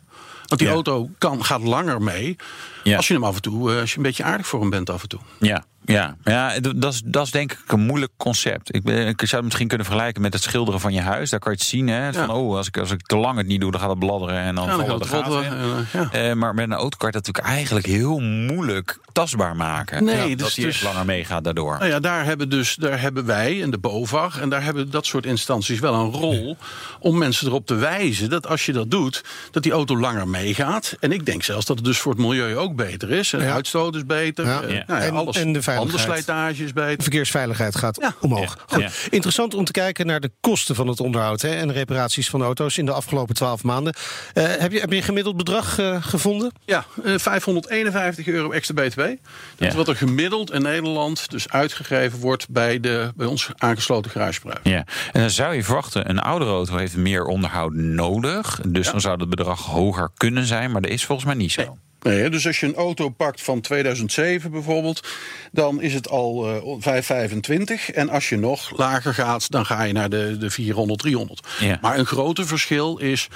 [0.53, 0.75] Want die Ja.
[0.75, 2.37] auto kan, gaat langer mee.
[2.85, 2.97] Ja.
[2.97, 4.91] Als je hem af en toe, eh, als je een beetje aardig voor hem bent
[4.91, 5.21] af en toe.
[5.39, 8.75] Ja, ja, ja dat, is, dat is denk ik een moeilijk concept.
[8.75, 11.31] Ik, ben, ik zou het misschien kunnen vergelijken met het schilderen van je huis.
[11.31, 11.89] Daar kan je het zien.
[11.89, 12.35] Hè, van, Ja.
[12.35, 14.55] oh, als ik, als ik te lang het niet doe, dan gaat het bladderen en
[14.55, 15.51] dan Ja, dan vallen de gaat het gaten in.
[15.51, 16.29] roddelen en, eh, ja.
[16.31, 20.05] Eh, maar met een auto kan je dat natuurlijk eigenlijk heel moeilijk tastbaar maken.
[20.05, 21.79] Nee, Ja, dus- dat die echt dus- langer meegaat daardoor.
[21.79, 25.07] Nou ja, daar hebben, dus, daar hebben wij en de BOVAG en daar hebben dat
[25.07, 26.57] soort instanties wel een rol
[27.01, 30.97] om mensen erop te wijzen dat als je dat doet, dat die auto langer meegaat.
[31.01, 33.33] En ik denk zelfs dat het dus voor het milieu ook beter is.
[33.33, 34.47] En de uitstoot is beter.
[34.47, 34.63] Ja.
[34.63, 34.85] eh, Ja.
[34.87, 35.37] nou ja, En- alles.
[35.37, 36.07] en de veiligheid.
[36.07, 36.97] Bandslijtage is beter.
[36.97, 38.15] De verkeersveiligheid gaat Ja.
[38.21, 38.55] omhoog.
[38.59, 38.63] Ja.
[38.67, 38.83] Goed.
[38.83, 38.91] Ja.
[39.11, 42.79] Interessant om te kijken naar de kosten van het onderhoud hè, en reparaties van auto's
[42.79, 43.95] in de afgelopen twaalf maanden.
[44.33, 46.53] Eh, heb, je, heb je een gemiddeld bedrag eh, gevonden?
[46.65, 48.99] Ja, eh, 551 euro extra BTW.
[48.99, 49.17] Dat
[49.57, 49.67] Ja.
[49.67, 54.61] is wat er gemiddeld in Nederland dus uitgegeven wordt bij, de, bij ons aangesloten garagebedrijf.
[54.63, 58.61] Ja, en dan zou je verwachten, een oudere auto heeft meer onderhoud nodig.
[58.69, 61.61] Dus dan zou het bedrag hoger kunnen zijn, maar dat is volgens mij niet zo.
[61.63, 61.71] Nee,
[62.11, 65.09] hè, dus als je een auto pakt van 2007 bijvoorbeeld,
[65.53, 67.91] dan is het al eh 525.
[67.91, 71.47] En als je nog lager gaat, dan ga je naar de, de 400, 300.
[71.61, 71.79] Ja.
[71.81, 73.29] Maar een groter verschil is.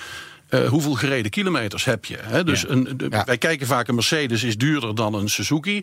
[0.48, 2.16] Eh, hoeveel gereden kilometers heb je?
[2.20, 2.44] Hè?
[2.44, 2.68] Dus Ja.
[2.68, 3.24] een, de- Ja.
[3.24, 5.82] wij kijken vaak een Mercedes is duurder dan een Suzuki.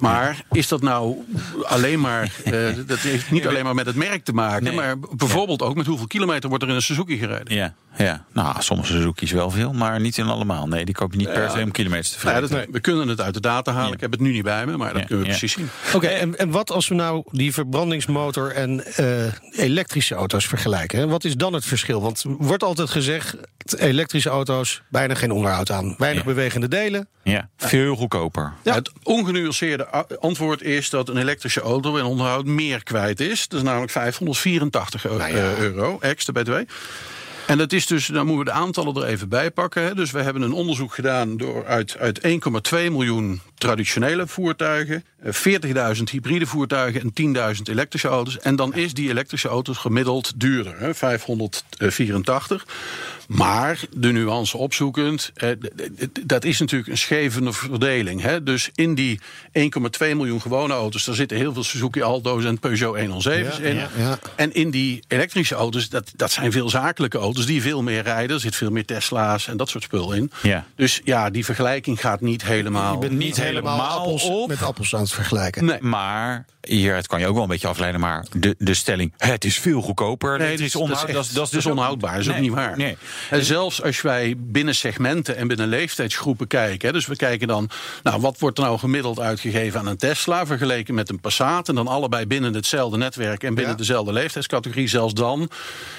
[0.00, 1.16] Maar is dat nou
[1.62, 2.22] alleen maar.
[2.44, 2.52] eh,
[2.86, 4.64] dat heeft niet alleen maar met het merk te maken.
[4.64, 4.74] Nee.
[4.74, 7.54] Maar bijvoorbeeld ook met hoeveel kilometer wordt er in een Suzuki gereden.
[7.56, 8.24] Ja, ja.
[8.32, 10.66] Nou, sommige Suzuki's wel veel, maar niet in allemaal.
[10.68, 12.72] Nee, die koop je niet per se om kilometers te Nou vreten.
[12.72, 13.92] We kunnen het uit de data halen.
[13.92, 15.68] Ik heb het nu niet bij me, maar dat kunnen we precies zien.
[15.94, 19.32] Oké, en, en wat als we nou die verbrandingsmotor en eh,
[19.64, 20.98] elektrische auto's vergelijken?
[20.98, 21.06] Hè?
[21.06, 22.00] Wat is dan het verschil?
[22.02, 25.94] Want wordt altijd gezegd, elektrische auto's, bijna geen onderhoud aan.
[25.98, 26.28] Weinig Ja.
[26.28, 27.08] bewegende delen.
[27.22, 28.52] Ja, veel goedkoper.
[28.62, 28.74] Ja.
[28.74, 29.86] Het ongenuanceerde
[30.20, 33.48] antwoord is dat een elektrische auto in onderhoud meer kwijt is.
[33.48, 35.36] Dat is namelijk 584 euro, Nou ja.
[35.36, 36.52] eh, euro extra BTW.
[37.46, 39.82] En dat is dus, dan moeten we de aantallen er even bij pakken.
[39.82, 39.94] Hè.
[39.94, 46.10] Dus we hebben een onderzoek gedaan door uit, uit 1,2 miljoen traditionele voertuigen, eh, 40.000
[46.10, 48.38] hybride voertuigen en 10.000 elektrische auto's.
[48.38, 52.66] En dan is die elektrische auto's gemiddeld duurder, hè, 584.
[53.28, 55.48] Maar de nuance opzoekend, eh,
[56.22, 58.20] dat is natuurlijk een schevende verdeling.
[58.22, 58.42] Hè?
[58.42, 59.20] Dus in die
[59.52, 63.74] 1,2 miljoen gewone auto's, daar zitten heel veel Suzuki Alto's en Peugeot 107's Ja, in.
[63.74, 64.18] ja, ja.
[64.36, 68.36] En in die elektrische auto's, dat, dat zijn veel zakelijke auto's die veel meer rijden.
[68.36, 70.30] Er zit veel meer Tesla's en dat soort spul in.
[70.42, 70.66] Ja.
[70.76, 72.92] Dus ja, die vergelijking gaat niet helemaal.
[72.92, 74.48] Je bent niet, niet helemaal, helemaal appels op.
[74.48, 75.64] met appels aan het vergelijken.
[75.64, 75.80] Nee.
[75.80, 79.44] Maar hier, het kan je ook wel een beetje afleiden, maar de, de stelling, het
[79.44, 80.38] is veel goedkoper.
[80.38, 82.28] Nee, het dat is dat is dat is, dat is dus ook- onhoudbaar, dat is
[82.30, 82.76] ook niet waar.
[82.76, 82.96] Nee.
[83.30, 86.86] En zelfs als wij binnen segmenten en binnen leeftijdsgroepen kijken.
[86.88, 87.70] Hè, dus we kijken dan,
[88.02, 91.68] nou, wat wordt er nou gemiddeld uitgegeven aan een Tesla vergeleken met een Passat.
[91.68, 93.78] En dan allebei binnen hetzelfde netwerk en binnen Ja.
[93.78, 94.88] dezelfde leeftijdscategorie.
[94.88, 95.50] Zelfs dan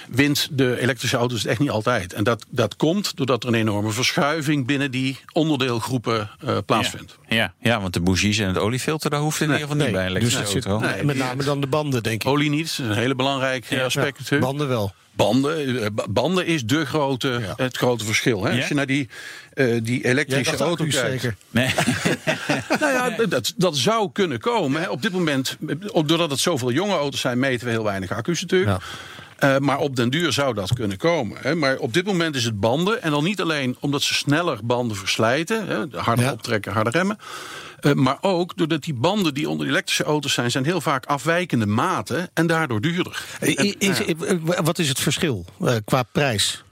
[0.09, 2.13] wint de elektrische auto's het echt niet altijd.
[2.13, 7.17] En dat, dat komt doordat er een enorme verschuiving binnen die onderdeelgroepen eh, plaatsvindt.
[7.27, 10.05] Ja, ja, want de bougies en het oliefilter, daar hoeft in ieder geval niet bij
[10.05, 10.87] een dus zit auto.
[10.87, 11.03] Nee.
[11.03, 12.27] met name dan de banden, denk ik.
[12.29, 14.41] Olie niet, dat is een hele belangrijk eh, aspect Ja, natuurlijk.
[14.41, 14.93] banden wel.
[15.15, 17.53] Banden, eh, ba- banden is de grote, Ja.
[17.63, 18.43] het grote verschil.
[18.43, 18.49] Hè?
[18.51, 18.57] Ja?
[18.57, 19.09] Als je naar die,
[19.53, 20.95] eh, die elektrische auto kijkt.
[21.21, 21.35] zeker.
[21.51, 21.69] Nee.
[22.79, 24.81] Nou ja, dat, dat zou kunnen komen.
[24.81, 24.89] Hè.
[24.89, 25.57] Op dit moment,
[25.91, 28.81] op- doordat het zoveel jonge auto's zijn, meten we heel weinig accu's natuurlijk.
[29.43, 31.37] Eh, maar op den duur zou dat kunnen komen.
[31.41, 31.55] Hè.
[31.55, 33.01] Maar op dit moment is het banden.
[33.01, 35.67] En dan niet alleen omdat ze sneller banden verslijten.
[35.67, 36.31] Hè, harder Ja.
[36.31, 37.17] optrekken, harder remmen.
[37.79, 40.51] Eh, maar ook doordat die banden die onder de elektrische auto's zijn...
[40.51, 43.23] zijn heel vaak afwijkende maten en daardoor duurder.
[43.47, 44.01] I- is-
[44.63, 46.63] wat is het verschil eh, qua prijs?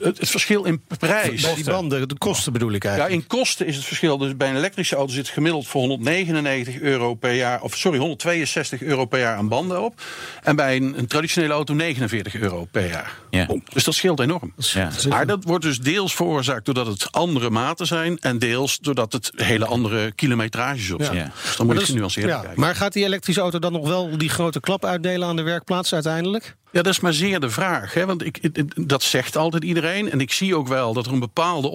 [0.00, 1.42] Het, het verschil in prijs...
[1.42, 3.22] Bij die banden, de kosten bedoel ik Ja, eigenlijk.
[3.22, 4.18] in kosten is het verschil.
[4.18, 7.62] Dus bij een elektrische auto zit gemiddeld voor 199 euro per jaar.
[7.62, 10.00] Of sorry, 162 euro per jaar aan banden op.
[10.42, 13.18] En bij een, een traditionele auto 49 euro per jaar.
[13.30, 13.46] Ja.
[13.72, 14.52] Dus dat scheelt enorm.
[14.56, 14.90] Ja.
[15.08, 18.18] Maar dat wordt dus deels veroorzaakt doordat het andere maten zijn.
[18.18, 21.16] En deels doordat het hele andere kilometrages op zijn.
[21.16, 21.32] Ja.
[21.42, 22.60] Dus dan moet je ja, kijken.
[22.60, 25.94] Maar gaat die elektrische auto dan nog wel die grote klap uitdelen aan de werkplaats
[25.94, 26.56] uiteindelijk?
[26.72, 27.94] Ja, dat is maar zeer de vraag.
[27.94, 28.06] Hè?
[28.06, 28.40] Want ik,
[28.88, 30.10] dat zegt altijd iedereen.
[30.10, 31.68] En ik zie ook wel dat er een bepaalde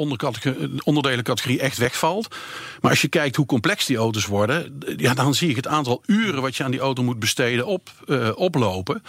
[0.84, 2.36] onderdelencategorie echt wegvalt.
[2.82, 4.80] Maar als je kijkt hoe complex die auto's worden...
[4.96, 7.90] Ja, dan zie ik het aantal uren wat je aan die auto moet besteden op,
[8.08, 9.04] eh, oplopen.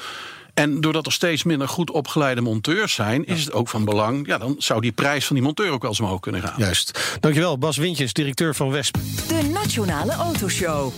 [0.55, 3.27] En doordat er steeds minder goed opgeleide monteurs zijn...
[3.27, 4.27] is het ook van belang...
[4.27, 6.55] Ja, dan zou die prijs van die monteur ook wel eens omhoog kunnen gaan.
[6.57, 7.17] Juist.
[7.21, 8.97] Dankjewel, Bas Wintjes, directeur van Wesp.
[9.29, 10.93] De Nationale Autoshow.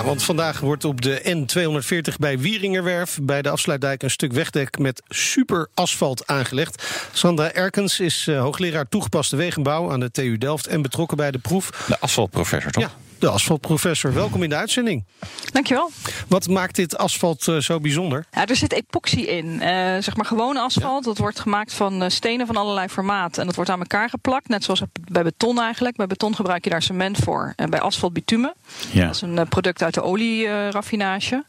[0.00, 4.78] Ja, want vandaag wordt op de N240 bij Wieringerwerf bij de afsluitdijk een stuk wegdek
[4.78, 6.82] met super asfalt aangelegd.
[7.12, 11.38] Sandra Erkens is eh, hoogleraar toegepaste wegenbouw aan de TU Delft en betrokken bij de
[11.38, 11.84] proef.
[11.88, 12.82] De asfaltprofessor, toch?
[12.82, 14.12] Ja, de asfaltprofessor.
[14.12, 15.04] Welkom in de uitzending.
[15.52, 15.90] Dankjewel.
[16.28, 18.26] Wat maakt dit asfalt eh, zo bijzonder?
[18.30, 19.60] Ja, er zit epoxy in.
[19.60, 19.68] Eh,
[20.00, 21.04] zeg maar gewone asfalt.
[21.04, 23.38] Dat wordt gemaakt van eh, stenen van allerlei formaat.
[23.38, 24.48] En dat wordt aan elkaar geplakt.
[24.48, 25.96] Net zoals bij beton eigenlijk.
[25.96, 27.52] Bij beton gebruik je daar cement voor.
[27.56, 28.54] En bij asfalt bitumen.
[28.92, 29.06] Ja.
[29.06, 31.44] Dat is een product uit de olieraffinage.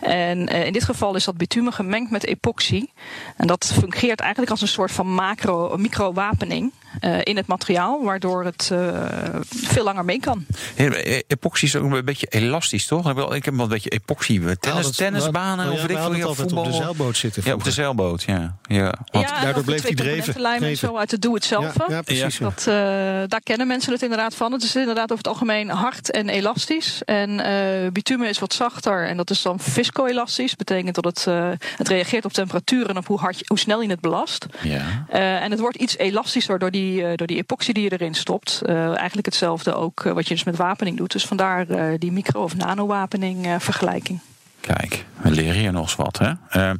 [0.00, 2.86] en eh, in dit geval is dat bitumen gemengd met epoxy.
[3.36, 6.72] En dat fungeert eigenlijk als een soort van macro, microwapening.
[7.00, 8.88] Eh, in het materiaal, waardoor het eh,
[9.46, 10.46] veel langer mee kan.
[10.76, 13.00] Eh, Epoxy is ook een beetje elastisch, toch?
[13.00, 15.82] Ik heb wel- Ik heb wel een beetje epoxy tennis, dat- tennisbanen nou of ja,
[15.88, 16.58] ik veel, ja, het voetbal.
[16.64, 17.42] op de zeilboot zitten.
[17.46, 18.56] Ja, op de zeilboot, ja.
[18.62, 18.94] ja.
[19.10, 20.76] Want- ja, daardoor bleef twee dreven- dreven.
[20.76, 21.64] zo uit de doe-het-zelf.
[21.78, 22.38] Ja, ja, precies.
[22.38, 22.44] ja.
[22.44, 22.74] Dat, eh,
[23.28, 24.52] daar kennen mensen het inderdaad van.
[24.52, 27.02] Het is inderdaad over het algemeen hard en elastisch.
[27.04, 30.56] En eh, bitumen is wat zachter en dat is dan viscoelastisch.
[30.56, 33.82] Betekent dat het, eh, het reageert op temperatuur en op hoe, hard, je- hoe snel
[33.82, 34.46] je het belast.
[34.62, 35.04] ja.
[35.08, 38.14] Eh, en het wordt iets elastischer door die, eh, door die epoxy die je erin
[38.14, 38.62] stopt.
[38.64, 41.12] Eh, eigenlijk hetzelfde ook eh, wat je dus met wapening doet.
[41.12, 41.66] Dus vandaar
[41.98, 44.20] die micro- of nanowapening vergelijking.
[44.60, 46.18] Kijk, we leren hier nog eens wat.
[46.18, 46.32] Hè?
[46.48, 46.76] Eh, eh,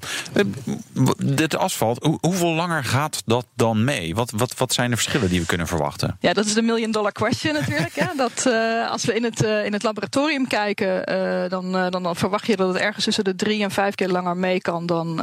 [1.17, 4.15] dit asfalt, hoe- hoeveel langer gaat dat dan mee?
[4.15, 6.17] Wat, wat, wat zijn de verschillen die we kunnen verwachten?
[6.21, 7.95] Ja, dat is de million dollar question natuurlijk.
[7.95, 8.07] Hè?
[8.23, 11.05] Dat, eh, als we in het, eh, in het laboratorium kijken,
[11.51, 14.37] dan, dan, dan verwacht je dat het ergens tussen de drie en vijf keer langer
[14.37, 15.19] mee kan dan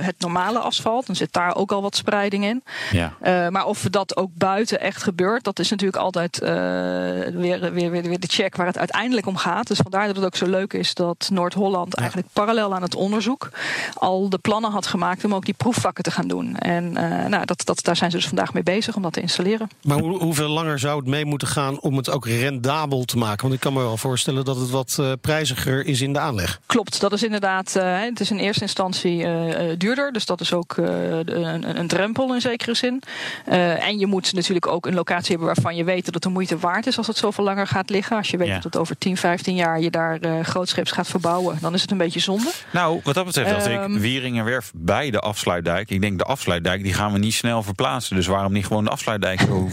[0.00, 1.06] het normale asfalt.
[1.06, 2.62] Dan zit daar ook al wat spreiding in.
[2.92, 3.12] Ja.
[3.50, 8.20] Maar of dat ook buiten echt gebeurt, dat is natuurlijk altijd weer, weer, weer, weer
[8.20, 9.66] de check waar het uiteindelijk om gaat.
[9.66, 13.48] Dus vandaar dat het ook zo leuk is dat Noord-Holland eigenlijk parallel aan het onderzoek
[13.94, 16.56] al de plannen had gemaakt om ook die proefvakken te gaan doen.
[16.56, 19.20] En eh, nou, dat, dat, daar zijn ze dus vandaag mee bezig om dat te
[19.20, 19.68] installeren.
[19.82, 23.42] Maar hoe- hoeveel langer zou het mee moeten gaan om het ook rendabel te maken?
[23.42, 26.60] Want ik kan me wel voorstellen dat het wat eh, prijziger is in de aanleg.
[26.66, 27.76] Klopt, dat is inderdaad.
[27.76, 30.12] eh, het is in eerste instantie eh, eh, duurder.
[30.12, 33.02] Dus dat is ook eh, een, een drempel in zekere zin.
[33.46, 36.28] Eh, en je moet natuurlijk ook een locatie hebben waarvan je weet dat het de
[36.28, 38.16] moeite waard is als het zoveel langer gaat liggen.
[38.16, 38.54] Als je weet Ja.
[38.54, 41.90] dat het over 10, 15 jaar je daar eh grootscheeps gaat verbouwen, dan is het
[41.90, 42.50] een beetje zonde.
[42.72, 43.98] Nou, wat dat betreft dacht ik, Ehm.
[43.98, 45.90] Wieringenwerf bij de afsluitdijk.
[45.90, 48.16] Ik denk de afsluitdijk, die gaan we niet snel verplaatsen.
[48.16, 49.68] Dus waarom niet gewoon de afsluitdijk zo...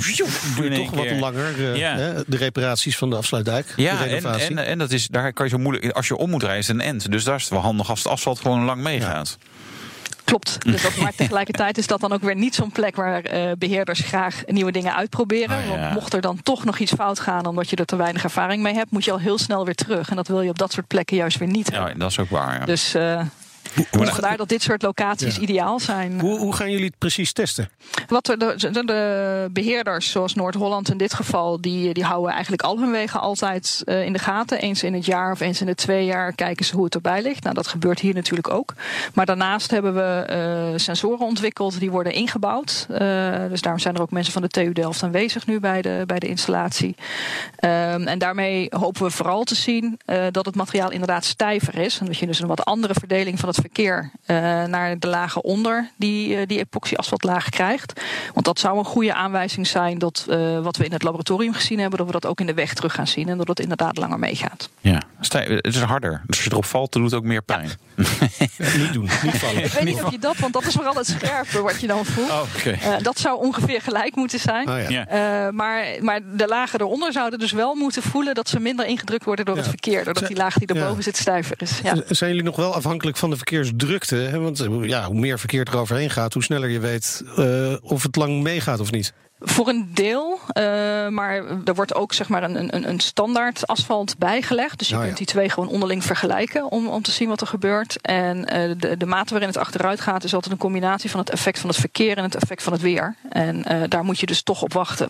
[0.55, 1.95] Duurt toch wat langer, eh, Ja.
[1.95, 3.73] hè, de reparaties van de afsluitdijk.
[3.75, 4.47] de Ja, en, renovatie.
[4.47, 5.91] en, en dat is, daar kan je zo moeilijk...
[5.95, 7.11] Als je om moet rijden, is het een end.
[7.11, 9.37] Dus daar is het wel handig als het asfalt gewoon lang meegaat.
[10.25, 10.57] Klopt.
[10.71, 13.99] Dus dat, maar tegelijkertijd is dat dan ook weer niet zo'n plek waar eh, beheerders
[13.99, 15.63] graag nieuwe dingen uitproberen.
[15.63, 15.69] Ja.
[15.79, 18.61] Want mocht er dan toch nog iets fout gaan omdat je er te weinig ervaring
[18.63, 20.09] mee hebt, moet je al heel snel weer terug.
[20.09, 21.99] En dat wil je op dat soort plekken juist weer niet Ja, hebben.
[21.99, 22.59] dat is ook waar.
[22.59, 22.65] Ja.
[22.65, 22.95] Dus
[23.75, 25.41] eh, vandaar dat dit soort locaties Ja.
[25.41, 26.19] ideaal zijn.
[26.19, 27.69] Hoe, hoe gaan jullie het precies testen?
[28.07, 32.79] Wat de, de, de beheerders, zoals Noord-Holland in dit geval, die, die houden eigenlijk al
[32.79, 34.59] hun wegen altijd eh, in de gaten.
[34.59, 37.21] Eens in het jaar of eens in de twee jaar kijken ze hoe het erbij
[37.21, 37.43] ligt.
[37.43, 38.73] Nou, dat gebeurt hier natuurlijk ook.
[39.13, 42.85] Maar daarnaast hebben we eh, sensoren ontwikkeld die worden ingebouwd.
[42.89, 42.97] Eh,
[43.49, 46.19] dus daarom zijn er ook mensen van de TU Delft aanwezig nu bij de, bij
[46.19, 46.95] de installatie.
[47.55, 49.99] Ehm, en daarmee hopen we vooral te zien
[50.31, 51.99] dat het materiaal inderdaad stijver is.
[51.99, 55.43] En dat je dus een wat andere verdeling van het verkeer eh, naar de lagen
[55.43, 58.01] onder die, eh, die epoxy asfaltlaag krijgt.
[58.33, 61.79] Want dat zou een goede aanwijzing zijn dat eh, wat we in het laboratorium gezien
[61.79, 63.29] hebben, dat we dat ook in de weg terug gaan zien.
[63.29, 64.69] En dat het inderdaad langer meegaat.
[64.81, 65.01] Ja.
[65.19, 66.21] Het is harder.
[66.25, 67.69] Dus als je erop valt, dan doet het ook meer pijn.
[68.77, 69.63] niet doen, niet vallen.
[69.63, 72.05] Ik weet niet of je dat, want dat is vooral het scherpe wat je dan
[72.05, 72.29] voelt.
[72.29, 72.69] Oh, oké.
[72.69, 74.69] Eh, dat zou ongeveer gelijk moeten zijn.
[74.69, 74.89] Oh, ja.
[74.89, 75.07] Ja.
[75.07, 79.25] Eh, maar, maar de lagen eronder zouden dus wel moeten voelen dat ze minder ingedrukt
[79.25, 79.61] worden door Ja.
[79.61, 80.03] het verkeer.
[80.03, 81.01] Doordat die laag die erboven ja.
[81.01, 81.79] zit stijver is.
[81.83, 81.95] Ja.
[82.07, 84.15] Zijn jullie nog wel afhankelijk van de verkeersdrukte?
[84.15, 84.39] Hè?
[84.39, 88.03] Want eh, ja, hoe meer verkeer er overheen gaat, hoe sneller je weet eh, of
[88.03, 89.13] het lang meegaat of niet.
[89.39, 90.63] Voor een deel, eh,
[91.07, 94.79] maar er wordt ook zeg maar een, een, een standaard asfalt bijgelegd.
[94.79, 95.05] Dus je Oh, ja.
[95.05, 98.01] kunt die twee gewoon onderling vergelijken om, om te zien wat er gebeurt.
[98.01, 101.29] En eh, de, de mate waarin het achteruit gaat is altijd een combinatie van het
[101.29, 103.15] effect van het verkeer en het effect van het weer.
[103.29, 105.09] En eh, daar moet je dus toch op wachten.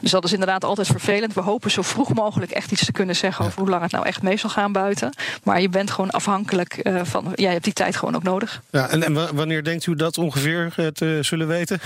[0.00, 1.34] Dus dat is inderdaad altijd vervelend.
[1.34, 4.06] We hopen zo vroeg mogelijk echt iets te kunnen zeggen over hoe lang het nou
[4.06, 5.12] echt mee zal gaan buiten.
[5.42, 8.62] Maar je bent gewoon afhankelijk van, ja, je hebt die tijd gewoon ook nodig.
[8.70, 11.80] Ja, en, en wa- wanneer denkt u dat ongeveer te zullen weten?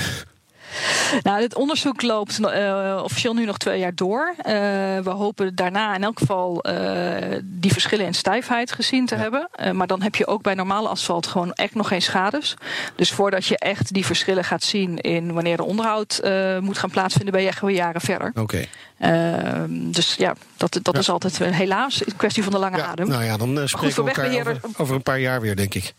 [1.23, 4.35] Nou, dit onderzoek loopt eh, officieel nu nog twee jaar door.
[4.39, 4.53] Eh,
[4.99, 9.49] we hopen daarna in elk geval eh, die verschillen in stijfheid gezien te hebben.
[9.73, 12.55] Maar dan heb je ook bij normale asfalt gewoon echt nog geen schades.
[12.97, 16.21] Dus voordat je echt die verschillen gaat zien in wanneer de onderhoud
[16.61, 18.33] moet gaan plaatsvinden, ben je echt wel jaren verder.
[18.35, 18.65] Oké.
[18.99, 21.01] Ehm, dus ja, dat, dat Ja.
[21.01, 23.09] is altijd helaas een kwestie van de lange Ja, adem.
[23.09, 25.95] nou ja, dan spreken we elkaar over een paar jaar weer, denk ik.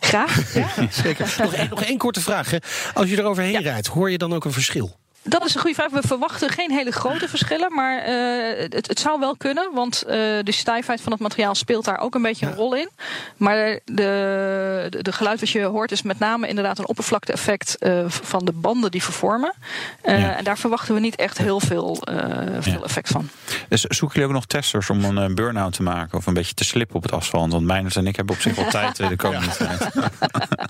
[0.00, 0.54] Graag.
[0.54, 0.68] Ja.
[0.90, 1.34] Zeker.
[1.38, 2.50] nog, één, nog één korte vraag.
[2.50, 2.56] Hè.
[2.94, 3.60] Als je er overheen Ja.
[3.60, 4.96] rijdt, hoor je dan ook een verschil?
[5.28, 5.90] Dat is een goede vraag.
[5.90, 8.14] We verwachten geen hele grote verschillen, maar eh,
[8.70, 9.70] het, het zou wel kunnen.
[9.74, 12.88] Want eh, de stijfheid van het materiaal speelt daar ook een beetje een rol in.
[13.36, 13.82] Maar de,
[14.90, 18.52] de, de geluid wat je hoort is met name inderdaad een oppervlakte-effect eh, van de
[18.52, 19.54] banden die vervormen.
[20.02, 20.36] Eh, Ja.
[20.36, 22.16] En daar verwachten we niet echt heel veel, eh,
[22.60, 22.80] veel Ja.
[22.82, 23.28] effect van.
[23.68, 26.18] Dus zoeken jullie ook nog testers om een burn-out te maken?
[26.18, 27.52] Of een beetje te slippen op het asfalt?
[27.52, 29.88] Want Meijners en ik hebben op zich wel tijd de komende tijd.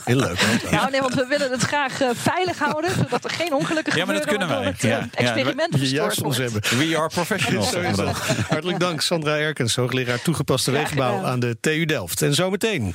[0.04, 0.40] Heel leuk.
[0.40, 0.76] Hè?
[0.76, 4.14] Nou nee, want we willen het graag veilig houden, zodat er geen ongelukken Ja, maar
[4.14, 4.45] dat gebeuren.
[4.46, 4.90] Kennen wij.
[4.90, 6.52] eh, Ja, ja, experiment Je verstoord juist ons wordt.
[6.68, 6.88] hebben.
[6.88, 7.70] We are professionals.
[7.70, 8.16] Zo is dat.
[8.48, 12.22] Hartelijk dank, Sandra Erkens, hoogleraar toegepaste wegenbouw aan de TU Delft.
[12.22, 12.94] En zometeen.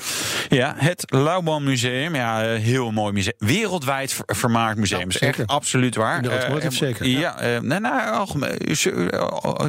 [0.49, 2.15] Ja, het Lauwman Museum.
[2.15, 3.33] Ja, eh, heel mooi museum.
[3.37, 4.99] Wereldwijd ver- vermaard museum.
[4.99, 5.39] Ja, is zeker.
[5.39, 6.21] echt absoluut waar.
[6.21, 9.65] De Eh, zeker, Ja, eh, nee, nou, algemeen, zo, eh,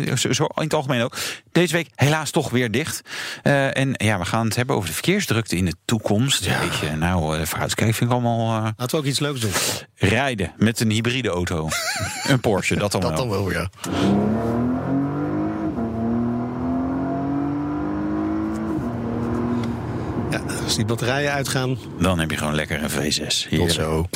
[0.54, 1.16] in het algemeen ook.
[1.52, 3.00] Deze week helaas toch weer dicht.
[3.42, 6.46] Eh, en ja, we gaan het hebben over de verkeersdrukte in de toekomst.
[6.60, 8.56] Weet je, nou, eh, vooruitkijken vind ik allemaal...
[8.56, 9.50] eh, Laten we ook iets leuks doen.
[9.96, 11.68] rijden met een hybride auto.
[12.32, 13.18] een Porsche, dat dan Dat wel.
[13.18, 13.68] dan wel, ja.
[20.30, 23.26] Ja, als die batterijen uitgaan, Dan heb je gewoon lekker een V6.
[23.26, 23.70] tot Heerlijk.
[23.72, 24.08] zo.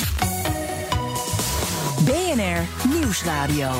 [2.05, 3.71] BNR Nieuwsradio.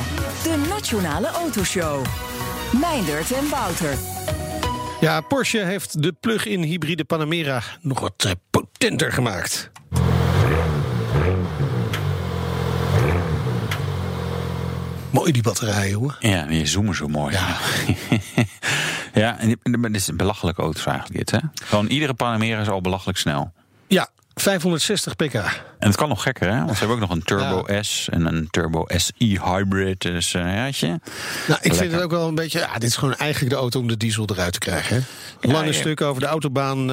[0.42, 2.04] De Nationale Autoshow.
[2.80, 3.94] Meindert en Wouter.
[5.00, 9.70] Ja, Porsche heeft de plug-in hybride Panamera nog wat eh, potenter gemaakt.
[15.10, 16.16] Mooi die batterijen, hoor.
[16.20, 17.34] Ja, die zoomen zo mooi.
[17.34, 17.56] Ja.
[19.22, 21.48] ja, en dit is een belachelijke auto's eigenlijk dit, hè?
[21.64, 23.52] Gewoon iedere Panamera is al belachelijk snel.
[23.86, 25.34] Ja, 560 pk.
[25.34, 26.58] En het kan nog gekker, hè?
[26.58, 30.00] Want ze hebben ook nog een Turbo S en een Turbo SI Hybrid.
[30.00, 30.98] Dus uh, ja.
[31.48, 32.58] Nou, ik vind het ook wel een beetje...
[32.58, 35.06] Ja, dit is gewoon eigenlijk de auto om de diesel eruit te krijgen.
[35.40, 35.50] Hè?
[35.52, 35.72] Lange ja.
[35.72, 36.86] stukken over de autobaan.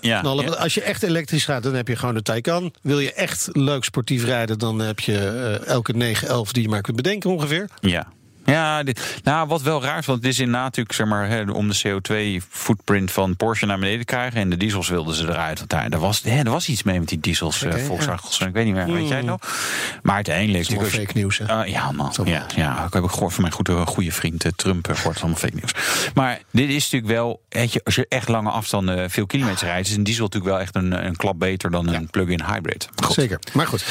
[0.00, 0.20] ja.
[0.20, 2.72] Als je echt elektrisch gaat, dan heb je gewoon de Taycan.
[2.82, 6.80] Wil je echt leuk sportief rijden, dan heb je eh, elke 911 die je maar
[6.80, 7.68] kunt bedenken ongeveer.
[7.80, 8.06] Ja.
[8.52, 11.50] Ja, dit, nou wat wel raar is, want het is inderdaad natuurlijk zeg maar, hè,
[11.50, 14.40] om de CO2-footprint van Porsche naar beneden te krijgen.
[14.40, 15.58] En de diesels wilden ze eruit.
[15.58, 18.46] Want daar, daar, was, hè, er was iets mee met die diesels, Oké, eh, Volkswagen.
[18.46, 19.40] Ik weet niet meer, weet jij het nog?
[20.02, 20.74] Maar uiteindelijk...
[20.74, 21.46] Dat is fake nieuws, hè?
[21.46, 22.12] Ah, ja, man.
[22.24, 24.88] Ja, ja, ik heb ook gehoord van mijn goede, goede vriend eh, Trump.
[24.88, 25.72] eh, het allemaal fake nieuws.
[26.14, 29.88] Maar dit is natuurlijk wel, je, als je echt lange afstanden, eh, veel kilometers rijdt,
[29.88, 32.88] is een diesel natuurlijk wel echt een, een klap beter dan een plug-in hybrid.
[33.04, 33.14] Goed.
[33.14, 33.38] Zeker.
[33.52, 33.84] Maar goed.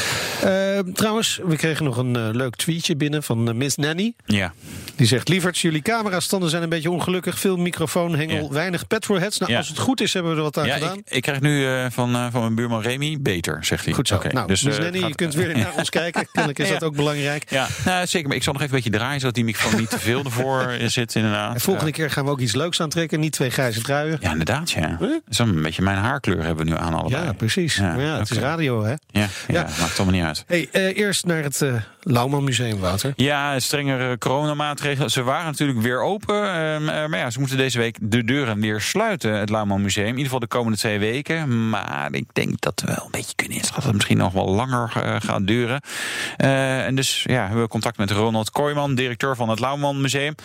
[0.43, 4.13] Eh, trouwens, we kregen nog een eh, leuk tweetje binnen van eh, Miss Nanny.
[4.25, 4.46] Ja.
[4.95, 7.39] Die zegt, lieverds, jullie camerastanden zijn een beetje ongelukkig.
[7.39, 8.49] Veel microfoonhengel, Ja.
[8.49, 9.37] weinig petrolheads.
[9.37, 9.57] Nou, Ja.
[9.57, 10.97] als het goed is, hebben we er wat aan Ja, gedaan.
[10.97, 13.93] ik, ik krijg nu eh, van, eh, van mijn buurman Remy beter, zegt hij.
[13.93, 14.21] Goed zo.
[14.31, 16.27] Nou, dus, Nanny, gaat- je kunt weer naar ons kijken.
[16.31, 17.49] Kennelijk is dat ook belangrijk.
[17.51, 18.27] Ja, nou, zeker.
[18.27, 20.73] Maar ik zal nog even een beetje draaien, zodat die microfoon niet te veel ervoor
[20.85, 21.53] zit, inderdaad.
[21.53, 23.19] En volgende keer gaan we ook iets leuks aantrekken.
[23.19, 24.17] Niet twee grijze truien.
[24.21, 24.97] Ja, inderdaad, ja.
[24.99, 27.23] Dat is een beetje mijn haarkleur hebben we nu aan allebei.
[27.23, 27.75] Ja, precies.
[27.75, 28.93] Ja, het is radio, hè?
[29.07, 30.43] Ja, ja, maakt allemaal niet uit.
[30.47, 31.63] Hey, eerst naar het
[32.01, 33.13] Lauwman Museum, Wouter.
[33.15, 35.09] Ja, strengere coronamaatregelen.
[35.09, 36.53] Ze waren natuurlijk weer open.
[36.53, 40.05] ehm, eh, maar ja, ze moeten deze week de deuren weer sluiten, het Lauwman Museum.
[40.05, 41.69] In ieder geval de komende twee weken.
[41.69, 44.55] Maar ik denk dat we wel een beetje kunnen inschatten dat het misschien nog wel
[44.55, 45.81] langer eh, gaat duren.
[46.37, 50.35] Eh, en dus ja, hebben we contact met Ronald Kooijman, directeur van het Lauwman Museum.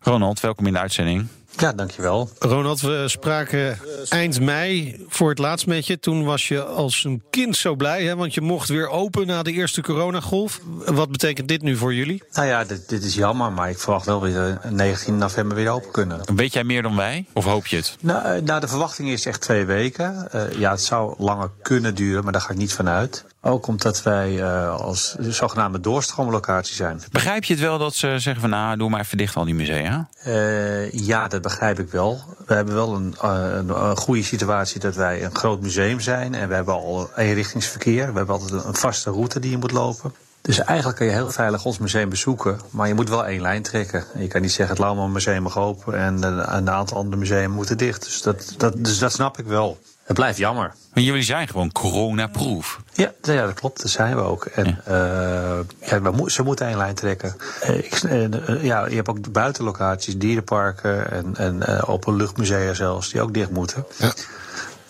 [0.00, 1.26] Ronald, welkom in de uitzending.
[1.56, 2.30] Ja, dankjewel.
[2.38, 5.98] Ronald, we spraken eind mei voor het laatst met je.
[5.98, 8.16] Toen was je als een kind zo blij, hè?
[8.16, 10.60] want je mocht weer open na de eerste coronagolf.
[10.84, 12.22] Wat betekent dit nu voor jullie?
[12.32, 15.70] Nou ja, dit, dit is jammer, maar ik verwacht wel weer eh, 19 november weer
[15.70, 16.20] open kunnen.
[16.34, 17.26] Weet jij meer dan wij?
[17.32, 17.96] Of hoop je het?
[18.00, 20.32] Nou, eh, nou, de verwachting is echt twee weken.
[20.32, 23.24] Eh, ja, het zou langer kunnen duren, maar daar ga ik niet van uit.
[23.48, 27.02] Ook omdat wij eh, als zogenaamde doorstroomlocatie zijn.
[27.10, 29.54] Begrijp je het wel dat ze zeggen van nou, doe maar even dicht al die
[29.54, 30.08] musea?
[30.22, 32.20] Eh, ja, dat begrijp ik wel.
[32.46, 36.34] We hebben wel een, eh, een, goede situatie dat wij een groot museum zijn.
[36.34, 38.12] En we hebben al eenrichtingsverkeer.
[38.12, 40.14] We hebben altijd een vaste route die je moet lopen.
[40.40, 42.60] Dus eigenlijk kan je heel veilig ons museum bezoeken.
[42.70, 44.04] Maar je moet wel één lijn trekken.
[44.18, 47.78] Je kan niet zeggen het Lauwman Museum mag open en een aantal andere musea moeten
[47.78, 48.04] dicht.
[48.04, 49.78] Dus dat, dat, dus dat snap ik wel.
[50.08, 50.74] Het blijft jammer.
[50.92, 52.80] Want jullie zijn gewoon coronaproof.
[52.92, 53.82] Ja, ja, dat klopt.
[53.82, 54.44] Dat zijn we ook.
[54.44, 55.62] En ja.
[55.80, 57.36] ja, we ze moeten één lijn trekken.
[57.60, 63.34] Eh, ik, eh, ja, je hebt ook buitenlocaties, dierenparken en, en openluchtmusea zelfs, die ook
[63.34, 63.86] dicht moeten.
[63.98, 64.12] Ja.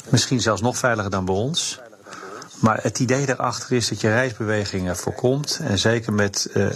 [0.09, 1.81] Misschien zelfs nog veiliger dan bij ons.
[2.61, 5.61] Maar het idee daarachter is dat je reisbewegingen voorkomt.
[5.62, 6.66] En zeker met uh,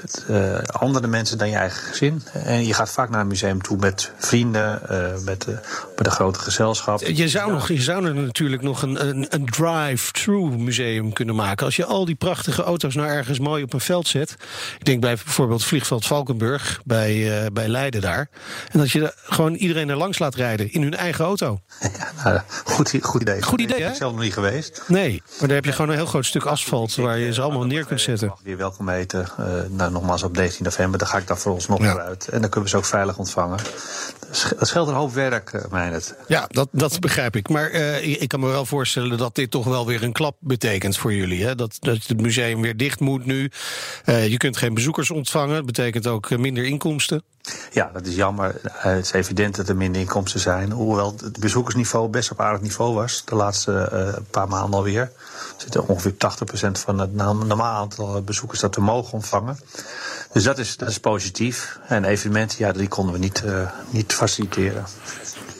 [0.00, 2.22] het, uh, andere mensen dan je eigen gezin.
[2.32, 5.46] En je gaat vaak naar een museum toe met vrienden, uh, met,
[5.96, 7.00] met een grote gezelschap.
[7.00, 11.66] Je zou, nog, je zou er natuurlijk nog een, een, een drive-through museum kunnen maken.
[11.66, 14.36] Als je al die prachtige auto's nou ergens mooi op een veld zet.
[14.78, 18.28] Ik denk bij bijvoorbeeld Vliegveld Valkenburg bij, bij Leiden daar.
[18.72, 21.60] En dat je gewoon iedereen er langs laat rijden in hun eigen auto.
[21.98, 23.42] Ja, nou, goed, goed idee.
[23.42, 23.82] Goed idee, hè?
[23.82, 24.82] Ik ben zelf nog niet geweest.
[24.86, 25.22] Nee.
[25.38, 27.84] Maar daar heb je gewoon een heel groot stuk asfalt waar je ze allemaal neer
[27.84, 28.34] kunt zetten.
[28.42, 29.28] Weer welkom heten.
[29.40, 30.98] Uh, nou, nogmaals op 19 november.
[30.98, 31.96] Dan ga ik daar voor ons nog ja.
[31.98, 32.28] uit.
[32.28, 33.58] En dan kunnen we ze ook veilig ontvangen.
[34.58, 36.14] Dat scheelt een hoop werk, uh, het.
[36.26, 37.48] Ja, dat, dat begrijp ik.
[37.48, 40.96] Maar uh, ik kan me wel voorstellen dat dit toch wel weer een klap betekent
[40.96, 41.44] voor jullie.
[41.44, 41.54] Hè?
[41.54, 43.50] Dat, dat het museum weer dicht moet nu.
[44.04, 45.54] je kunt geen bezoekers ontvangen.
[45.54, 47.22] Dat betekent ook minder inkomsten.
[47.72, 48.60] Ja, dat is jammer.
[48.62, 50.70] Eh, Het is evident dat er minder inkomsten zijn.
[50.72, 53.24] Hoewel het bezoekersniveau best op aardig niveau was.
[53.24, 55.12] De laatste eh, paar maanden alweer.
[55.56, 56.16] Er zitten ongeveer 80%
[56.70, 59.58] van het normaal aantal bezoekers dat we mogen ontvangen.
[60.32, 61.78] Dus dat is, dat is positief.
[61.86, 64.84] En evenementen, ja, die konden we niet, eh, niet faciliteren.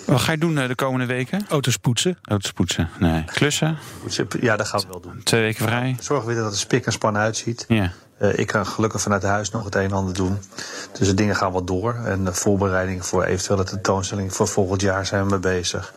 [0.06, 1.46] Wat ga je doen eh, de komende weken?
[1.48, 2.18] Auto's poetsen.
[2.22, 2.90] Auto's poetsen?
[2.98, 3.24] Nee.
[3.24, 3.78] Klussen?
[4.40, 5.22] Ja, dat gaan we wel doen.
[5.22, 5.96] Twee weken vrij?
[6.00, 7.64] Zorgen weer dat het spik en span uitziet.
[7.68, 7.92] Ja.
[8.18, 10.38] Eh, ik kan gelukkig vanuit huis nog het een en ander doen.
[10.98, 11.94] Dus de dingen gaan wat door.
[11.94, 15.92] En de voorbereidingen voor eventuele tentoonstellingen voor volgend jaar zijn we mee bezig.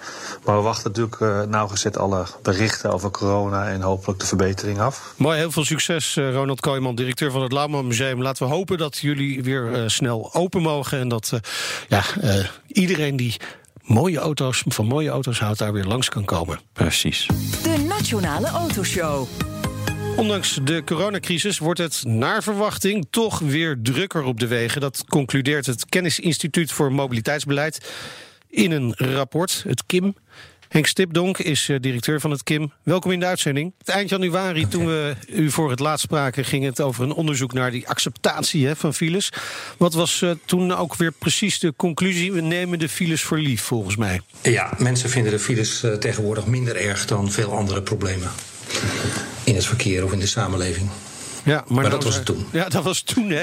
[0.46, 5.14] Maar we wachten natuurlijk eh, nauwgezet alle berichten over corona en hopelijk de verbetering af.
[5.18, 8.22] Mooi, heel veel succes, eh, Ronald Kooijman, directeur van het Lauwman Museum.
[8.22, 11.00] Laten we hopen dat jullie weer snel open mogen.
[11.00, 11.40] En dat
[11.88, 13.38] ja, eh, iedereen die
[13.82, 16.60] mooie auto's, van mooie auto's houdt, daar weer langs kan komen.
[16.74, 17.28] Precies.
[17.64, 19.28] De Nationale Autoshow.
[20.22, 24.82] Ondanks de coronacrisis wordt het naar verwachting toch weer drukker op de wegen.
[24.82, 27.92] Dat concludeert het Kennisinstituut voor Mobiliteitsbeleid
[28.50, 30.16] in een rapport, het KIM.
[30.68, 32.72] Henk Stipdonk is eh, directeur van het KIM.
[32.84, 33.74] Welkom in de uitzending.
[33.86, 37.72] Eind januari, toen we u voor het laatst spraken, ging het over een onderzoek naar
[37.72, 39.30] die acceptatie van files.
[39.78, 42.32] Wat was eh, toen ook weer precies de conclusie?
[42.32, 44.22] We nemen de files voor lief, volgens mij.
[44.42, 48.32] Ja, mensen vinden de files eh, tegenwoordig minder erg dan veel andere problemen.
[49.52, 50.90] In het verkeer of in de samenleving.
[51.44, 52.46] Ja, maar, Maar nou dat was het toen.
[52.52, 53.42] Ja, dat was toen, hè.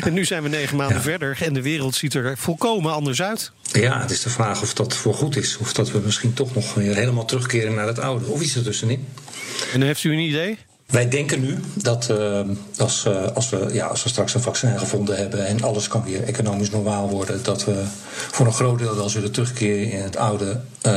[0.00, 3.52] En nu zijn we negen maanden verder en de wereld ziet er volkomen anders uit.
[3.72, 5.56] Ja, het is de vraag of dat voor goed is.
[5.56, 8.26] Of dat we misschien toch nog weer helemaal terugkeren naar het oude.
[8.26, 9.06] Of iets ertussenin.
[9.72, 10.58] En heeft u een idee?
[10.94, 12.40] Wij denken nu dat eh,
[12.78, 16.04] als, eh, als, we, ja, als we straks een vaccin gevonden hebben en alles kan
[16.04, 20.16] weer economisch normaal worden, dat we voor een groot deel wel zullen terugkeren in, het
[20.16, 20.92] oude, eh,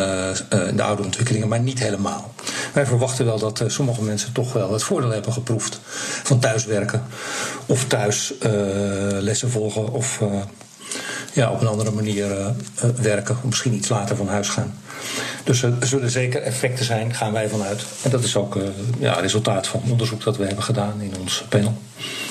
[0.76, 2.34] de oude ontwikkelingen, maar niet helemaal.
[2.74, 5.80] Wij verwachten wel dat sommige mensen toch wel het voordeel hebben geproefd
[6.24, 7.04] van thuiswerken
[7.66, 8.34] of thuis
[9.20, 10.22] lessen volgen of
[11.34, 12.48] ja, op een andere manier eh,
[13.02, 14.74] werken, misschien iets later van huis gaan.
[15.44, 17.86] Dus er zullen zeker effecten zijn, gaan wij vanuit.
[18.04, 18.64] En dat is ook eh
[19.00, 21.78] ja, resultaat van onderzoek dat we hebben gedaan in ons panel.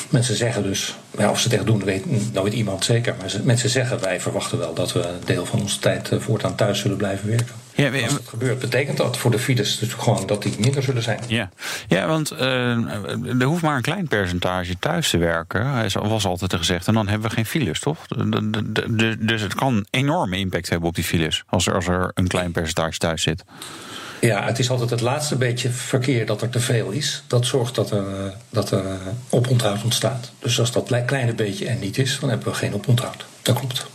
[0.08, 3.14] Mensen zeggen dus, ja, of ze het echt doen, weet nooit iemand zeker.
[3.20, 6.18] Maar ze- mensen zeggen, wij verwachten wel dat we een deel van onze tijd eh,
[6.20, 7.54] voortaan thuis zullen blijven werken.
[7.74, 11.02] Ja, Als dat gebeurt, betekent dat voor de files dus gewoon dat die minder zullen
[11.02, 11.20] zijn.
[11.28, 11.50] Ja,
[11.88, 12.70] ja want eh,
[13.40, 16.86] er hoeft maar een klein percentage thuis te werken, was altijd gezegd.
[16.86, 17.98] En dan hebben we geen files, toch?
[19.18, 21.42] Dus het kan enorme impact hebben op die files.
[21.48, 23.44] Als er, als er een klein percentage thuis zit.
[24.20, 27.22] Ja, het is altijd het laatste beetje verkeer dat er te veel is.
[27.26, 28.92] Dat zorgt dat er, eh, dat er eh,
[29.30, 30.30] oponthoud ontstaat.
[30.38, 33.24] Dus als dat kleine beetje er niet is, dan hebben we geen oponthoud.
[33.42, 33.86] Dat klopt.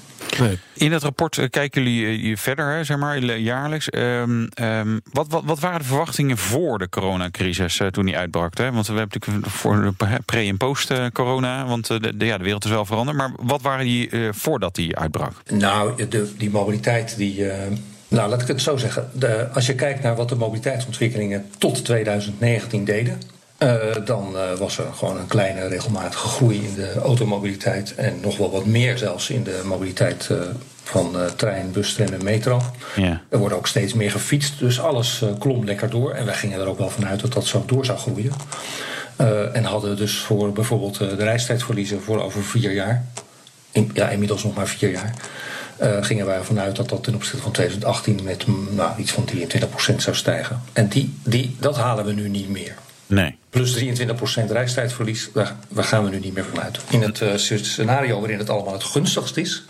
[0.74, 3.90] In het rapport eh, kijken jullie je verder, hè, zeg maar, jaarlijks.
[3.90, 8.58] Ehm, ehm, wat, wat, wat waren de verwachtingen voor de coronacrisis toen die uitbrak?
[8.58, 8.72] Hè?
[8.72, 12.44] Want we hebben natuurlijk voor de pre- en post-corona, want eh, de, de- ja, de
[12.44, 13.18] wereld is wel veranderd.
[13.18, 15.32] Maar wat waren die eh, voordat die uitbrak?
[15.52, 17.50] Nou, de, die mobiliteit die.
[17.50, 17.72] eh,
[18.12, 19.10] nou, laat ik het zo zeggen.
[19.14, 23.22] De, als je kijkt naar wat de mobiliteitsontwikkelingen tot 2019 deden.
[23.58, 27.96] eh, dan eh, was er gewoon een kleine regelmatige groei in de automobiliteit.
[27.96, 30.38] En nog wel wat meer zelfs in de mobiliteit eh,
[30.84, 32.62] van trein, bus, tram en metro.
[32.96, 33.22] Ja.
[33.30, 34.60] Er wordt ook steeds meer gefietst.
[34.60, 36.12] Dus alles klom lekker door.
[36.12, 38.32] En wij gingen er ook wel vanuit dat dat zo door zou groeien.
[39.54, 43.06] En hadden dus voor bijvoorbeeld de reistijdverliezen voor over vier jaar.
[43.72, 45.14] In- ja, inmiddels nog maar vier jaar.
[45.82, 49.12] Eh, gingen wij ervan uit dat dat ten opzichte van 2018 met mm, nou, iets
[49.12, 49.30] van
[49.94, 50.62] 23% zou stijgen.
[50.74, 52.76] En die, die, dat halen we nu niet meer.
[53.08, 53.36] Nee.
[53.50, 53.84] Plus 23%
[54.50, 56.80] reistijdverlies, daar, daar gaan we nu niet meer vanuit.
[56.90, 59.64] In het eh, scenario waarin het allemaal het gunstigst is,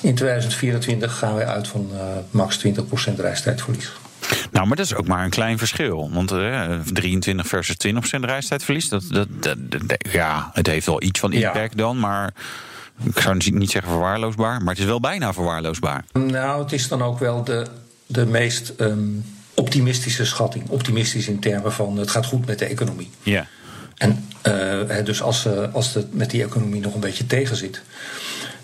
[0.00, 2.70] in 2024 gaan wij uit van eh, max 20%
[3.16, 3.92] reistijdverlies.
[4.50, 6.10] Nou, maar dat is ook maar een klein verschil.
[6.12, 9.26] Want eh, 23 versus 20 procent reistijdverlies, dat, dat,
[10.10, 11.52] ja, het heeft wel iets van Ja.
[11.52, 12.32] impact dan, maar
[13.02, 16.04] ik zou niet zeggen verwaarloosbaar, maar het is wel bijna verwaarloosbaar.
[16.12, 17.66] Nou, het is dan ook wel de,
[18.06, 18.98] de meest ehm,
[19.54, 20.68] optimistische schatting.
[20.68, 23.10] Optimistisch in termen van het gaat goed met de economie.
[23.22, 23.46] Ja.
[23.96, 27.82] En eh, dus als, eh, als het met die economie nog een beetje tegen zit,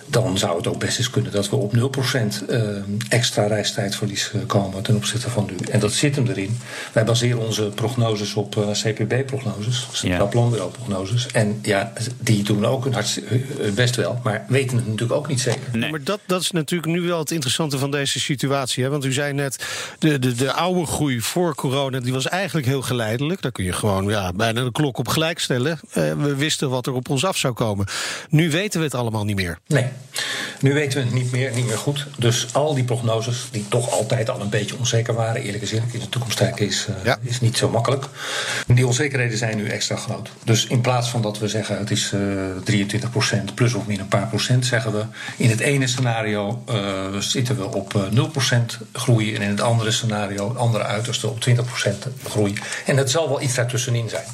[0.07, 2.61] dan zou het ook best eens kunnen dat we op 0% eh,
[3.09, 5.67] extra reistijdverlies eh, komen ten opzichte van nu.
[5.71, 6.59] En dat zit hem erin.
[6.93, 10.31] Wij baseren onze prognoses op eh, CPB-prognoses, Centraal Ja.
[10.31, 11.27] Planbureau-prognoses.
[11.27, 15.41] En ja, die doen ook hun hun best wel, maar weten het natuurlijk ook niet
[15.41, 15.61] zeker.
[15.73, 15.91] Nee.
[15.91, 18.85] Maar dat, dat is natuurlijk nu wel het interessante van deze situatie.
[18.85, 18.91] Hè?
[18.91, 19.65] Want u zei net,
[19.99, 22.01] de, de, de oude groei voor corona...
[22.01, 23.43] die was eigenlijk heel geleidelijk.
[23.43, 25.81] Daar kun je gewoon ja, bijna de klok op gelijk stellen.
[25.93, 27.87] Eh, we wisten wat er op ons af zou komen.
[28.29, 29.59] Nu weten we het allemaal niet meer.
[29.67, 29.87] Nee,
[30.61, 32.07] Nu weten we het niet meer, niet meer goed.
[32.19, 36.01] Dus al die prognoses, die toch altijd al een beetje onzeker waren, eerlijk gezegd, in
[36.01, 37.19] de toekomst kijken is, uh, Ja.
[37.23, 38.05] is niet zo makkelijk.
[38.67, 40.29] Die onzekerheden zijn nu extra groot.
[40.45, 42.21] Dus in plaats van dat we zeggen het is eh
[42.65, 45.05] 23% plus of min een paar procent, zeggen we
[45.37, 49.91] in het ene scenario eh, zitten we op eh, 0% groei en in het andere
[49.91, 51.53] scenario, het andere uiterste, op 20%
[52.25, 52.55] groei.
[52.87, 54.25] En het zal wel iets daartussenin zijn.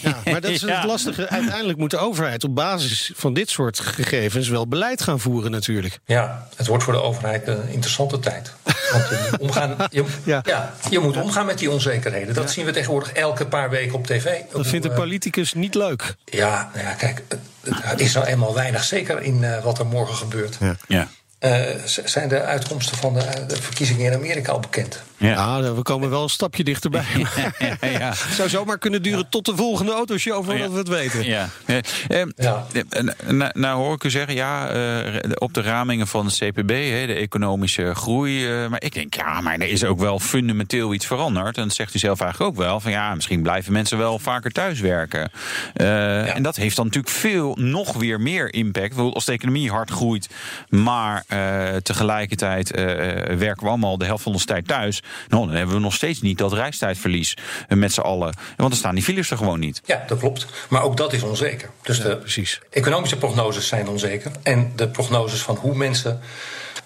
[0.00, 1.28] Ja, maar dat is het lastige.
[1.28, 5.98] Uiteindelijk moet de overheid op basis van dit soort gegevens wel beleid gaan voeren natuurlijk.
[6.04, 8.52] Ja, het wordt voor de overheid een interessante tijd.
[8.92, 10.40] Want je moet omgaan, je, Ja.
[10.44, 10.72] ja.
[10.90, 12.34] je moet omgaan met die onzekerheden.
[12.34, 14.40] Dat zien we tegenwoordig elke paar weken op tv.
[14.52, 16.14] Dat vindt de Eh, politicus niet leuk.
[16.24, 17.40] Ja, nou ja, kijk, het-
[17.84, 20.58] er is nou eenmaal weinig zeker in eh, wat er morgen gebeurt.
[20.88, 21.08] Ja.
[21.38, 21.60] Eh,
[22.04, 25.02] zijn de uitkomsten van de, de verkiezingen in Amerika al bekend?
[25.22, 25.58] Ja.
[25.58, 27.04] Ja, we komen wel een stapje dichterbij.
[27.58, 28.08] Ja, ja.
[28.08, 31.24] Het zou zomaar kunnen duren tot de volgende autoshow voordat we het weten.
[31.24, 31.48] Ja.
[31.66, 31.76] Eh,
[32.08, 32.66] eh, Ja.
[32.88, 36.70] eh, Nou, nou hoor ik u zeggen, ja, eh, op de ramingen van de CPB,
[36.70, 38.46] hè, de economische groei.
[38.62, 41.56] eh, maar ik denk, ja, maar er is ook wel fundamenteel iets veranderd.
[41.56, 42.80] En dat zegt u zelf eigenlijk ook wel.
[42.80, 45.30] Van ja, misschien blijven mensen wel vaker thuiswerken.
[45.74, 48.96] Eh En dat heeft dan natuurlijk veel, nog weer meer impact.
[48.98, 50.28] Als de economie hard groeit,
[50.68, 55.02] maar eh, tegelijkertijd eh, eh, werken we allemaal de helft van onze tijd thuis.
[55.28, 57.36] Nou, dan hebben we nog steeds niet dat reistijdverlies
[57.68, 58.34] eh, met z'n allen.
[58.56, 59.80] Want dan staan die files er gewoon niet.
[59.84, 60.46] Ja, dat klopt.
[60.68, 61.70] Maar ook dat is onzeker.
[61.82, 62.60] Dus de precies.
[62.70, 64.30] economische prognoses zijn onzeker.
[64.42, 66.20] En de prognoses van hoe mensen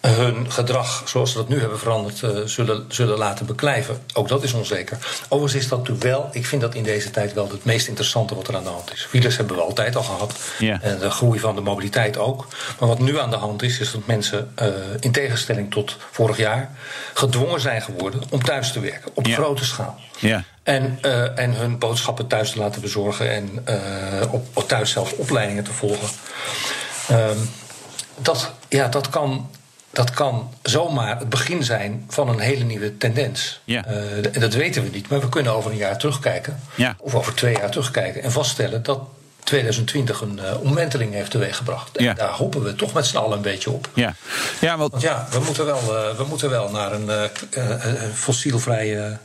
[0.00, 4.02] hun gedrag, zoals ze dat nu hebben veranderd, eh, zullen, zullen laten beklijven.
[4.14, 4.98] Ook dat is onzeker.
[5.28, 8.34] Overigens is dat natuurlijk wel, ik vind dat in deze tijd wel het meest interessante
[8.34, 9.06] wat er aan de hand is.
[9.08, 10.34] Files hebben we altijd al gehad.
[10.80, 12.46] En de groei van de mobiliteit ook.
[12.78, 14.68] Maar wat nu aan de hand is, is dat mensen eh,
[15.00, 16.70] in tegenstelling tot vorig jaar
[17.14, 19.10] gedwongen zijn geworden om thuis te werken.
[19.14, 20.00] Op grote schaal.
[20.18, 20.44] Ja.
[20.62, 23.64] En, eh, en hun boodschappen thuis te laten bezorgen en
[24.30, 26.08] op, op thuis zelfs opleidingen te volgen.
[27.08, 27.38] Ehm,
[28.16, 29.50] dat, ja, dat, kan,
[29.96, 33.60] dat kan zomaar het begin zijn van een hele nieuwe tendens.
[33.64, 33.84] Ja.
[33.84, 36.60] Eh, en dat weten we niet, maar we kunnen over een jaar terugkijken.
[36.74, 36.96] Ja.
[36.98, 39.00] Of over twee jaar terugkijken en vaststellen dat
[39.44, 41.96] 2020 een eh, omwenteling heeft teweeggebracht.
[41.96, 42.14] En Ja.
[42.14, 43.88] daar hopen we toch met z'n allen een beetje op.
[43.94, 44.14] Ja,
[44.60, 47.10] ja want Want ja, we moeten wel, eh, we moeten wel naar een
[48.14, 49.18] fossielvrije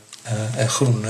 [0.56, 1.04] en groen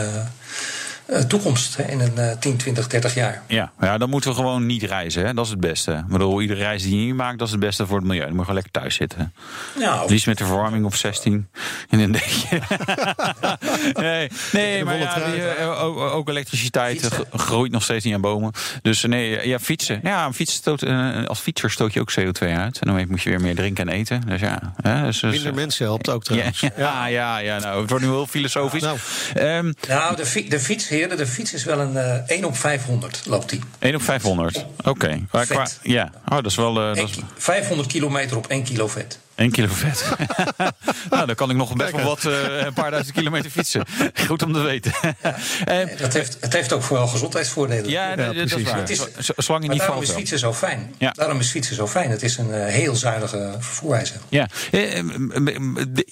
[1.29, 3.43] toekomst hè, in een eh, 10, 20, 30 jaar.
[3.47, 5.27] Ja, ja, dan moeten we gewoon niet reizen.
[5.27, 5.35] Hè?
[5.35, 5.93] Dat is het beste.
[5.93, 8.21] Ik bedoel, iedere reis die je niet maakt, dat is het beste voor het milieu.
[8.27, 9.33] Dan moet je gewoon lekker thuis zitten.
[9.79, 11.49] Nou, Liefst met de verwarming op 16.
[11.91, 12.59] En dan denk je...
[14.01, 17.39] nee, nee maar ja, die, eh, ook, ook elektriciteit eh, Fietsen.
[17.39, 18.53] groeit nog steeds niet aan bomen.
[18.83, 20.01] Dus eh, nee, ja, fietsen.
[20.03, 22.79] Ja, een fiets stoot, eh, als fietser stoot je ook CO2 uit.
[22.79, 24.21] En dan moet je weer meer drinken en eten.
[24.27, 24.73] Dus ja.
[24.83, 26.61] Hè, dus, dus, Minder mensen helpt ook ja, trouwens.
[26.77, 28.83] ja, ja, ja, nou, het wordt nu heel filosofisch.
[28.83, 28.99] Nou.
[29.35, 33.23] Ehm, nou de, fi- de fiets, de fiets is wel een eh 1 op 500
[33.27, 33.61] loopt die.
[33.79, 34.67] 1 op 500.
[34.85, 35.21] Oké.
[35.31, 35.79] Vet.
[35.83, 36.81] Ja, oh, dat is wel.
[36.81, 39.19] eh, dat is ki- 500 kilometer op 1 kilo vet.
[39.43, 40.05] 1 kilo vet.
[41.11, 43.85] nou, dan kan ik nog best wel wat, eh, een paar duizend kilometer fietsen.
[44.29, 44.93] Goed om te weten.
[45.65, 47.91] Eh, Dat heeft, het heeft ook vooral gezondheidsvoordelen.
[47.91, 48.79] ja, dat is precies, waar.
[48.79, 50.95] Het is- Zolang je niet daarom is fietsen zo fijn.
[50.99, 51.11] Ja.
[51.11, 52.11] Daarom is fietsen zo fijn.
[52.11, 54.13] Het is een eh, heel zuinige vervoerwijze.
[54.29, 54.49] Ja,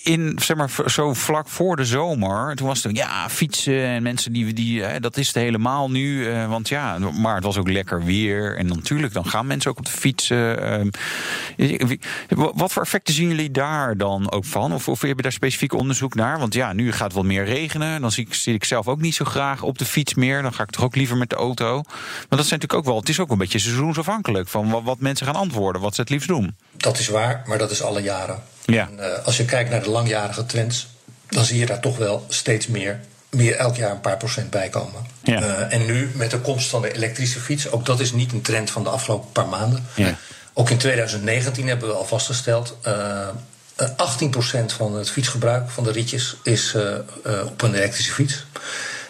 [0.03, 4.33] in, zeg maar, zo vlak voor de zomer, toen was het ja, fietsen en mensen
[4.33, 6.31] die, die dat is het helemaal nu.
[6.33, 8.57] eh, want ja, maar het was ook lekker weer.
[8.57, 10.63] En natuurlijk, dan gaan mensen ook op de fietsen.
[10.63, 11.97] ehm.
[12.37, 14.73] wat voor effecten zien jullie daar dan ook van?
[14.73, 16.39] Of, of heb je daar specifiek onderzoek naar?
[16.39, 18.01] Want ja, nu gaat het wat meer regenen.
[18.01, 20.43] Dan zie ik, zit ik zelf ook niet zo graag op de fiets meer.
[20.43, 21.83] Dan ga ik toch ook liever met de auto.
[21.83, 25.01] Maar dat zijn natuurlijk ook wel, het is ook een beetje seizoensafhankelijk van wat, wat
[25.01, 26.57] mensen gaan antwoorden, wat ze het liefst doen.
[26.77, 28.43] Dat is waar, maar dat is alle jaren.
[28.65, 28.89] Ja.
[28.89, 30.89] En, eh, als je kijkt naar de langjarige trends,
[31.29, 33.01] dan zie je daar toch wel steeds meer,
[33.31, 35.07] meer elk jaar een paar procent bij komen.
[35.23, 35.43] Ja.
[35.43, 38.43] Eh, en nu met de komst van de elektrische fiets, ook dat is niet een
[38.43, 39.87] trend van de afgelopen paar maanden.
[39.95, 40.19] Ja.
[40.55, 42.77] Ook in 2019 hebben we al vastgesteld.
[42.83, 43.29] eh,
[43.77, 48.45] eh, 18% van het fietsgebruik van de rietjes is eh, eh, op een elektrische fiets.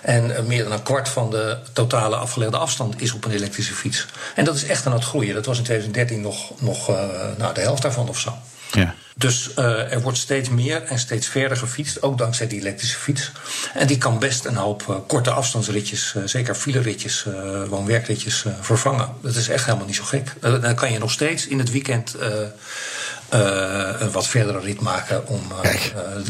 [0.03, 3.75] En eh, meer dan een kwart van de totale afgelegde afstand is op een elektrische
[3.75, 4.07] fiets.
[4.35, 5.35] En dat is echt aan het groeien.
[5.35, 6.97] Dat was in 2013 nog, nog eh,
[7.39, 8.35] nou, de helft daarvan of zo.
[8.73, 8.95] Ja.
[9.17, 13.33] Dus eh, er wordt steeds meer en steeds verder gefietst, ook dankzij die elektrische fiets.
[13.75, 17.27] En die kan best een hoop eh, korte afstandsritjes, eh, zeker fileritjes,
[17.69, 19.09] woon-werkritjes, vervangen.
[19.23, 20.35] Dat is echt helemaal niet zo gek.
[20.41, 22.43] Eh, dan kan je nog steeds in het weekend eh,
[23.29, 25.41] eh, een wat verdere rit maken om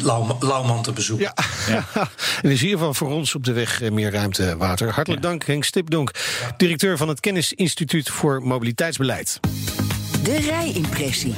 [0.02, 1.32] Lauw- Lauwman te bezoeken.
[1.68, 1.84] Ja.
[2.42, 4.90] en is hiervan voor ons op de weg meer ruimte water.
[4.90, 6.10] Hartelijk dank Henk Stipdonk,
[6.56, 9.40] directeur van het Kennisinstituut voor Mobiliteitsbeleid.
[10.22, 11.34] De rijimpressie.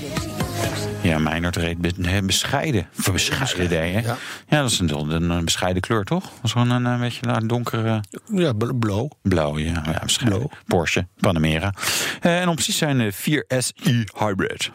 [1.02, 2.86] Ja, Meijnerd reed be- he, bescheiden.
[2.92, 3.84] Voor bescheiden, hè?
[3.84, 4.16] ja.
[4.48, 4.60] Ja.
[4.62, 6.22] dat is een, een, bescheiden kleur, toch?
[6.22, 8.00] Dat is gewoon een, een beetje een donkere
[8.32, 9.08] Ja, bl- blauw.
[9.22, 9.58] blauw.
[9.58, 10.48] Ja, ja bescheiden.
[10.66, 11.74] Porsche, Panamera.
[12.20, 14.70] Eh, en opties zijn de 4SI Hybrid.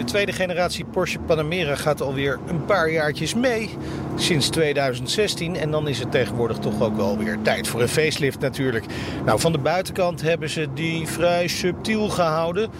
[0.00, 3.70] De tweede generatie Porsche Panamera gaat alweer een paar jaartjes mee.
[4.16, 5.56] Sinds 2016.
[5.56, 8.84] En dan is het tegenwoordig toch ook wel weer tijd voor een facelift natuurlijk.
[9.24, 12.70] Nou, van de buitenkant hebben ze die vrij subtiel gehouden.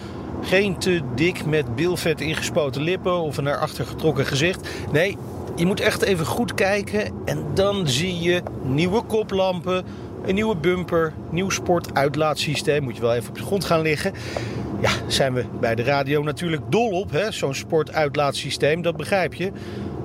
[0.43, 4.69] Geen te dik met bilvet ingespoten lippen of een naar achter getrokken gezicht.
[4.93, 5.17] Nee,
[5.57, 7.13] je moet echt even goed kijken.
[7.25, 9.85] En dan zie je nieuwe koplampen,
[10.27, 12.83] een nieuwe bumper, nieuw sportuitlaatsysteem.
[12.83, 14.13] Moet je wel even op de grond gaan liggen.
[14.81, 17.31] Ja, zijn we bij de radio natuurlijk dol op, hè?
[17.31, 19.53] zo'n sportuitlaatsysteem, dat begrijp je.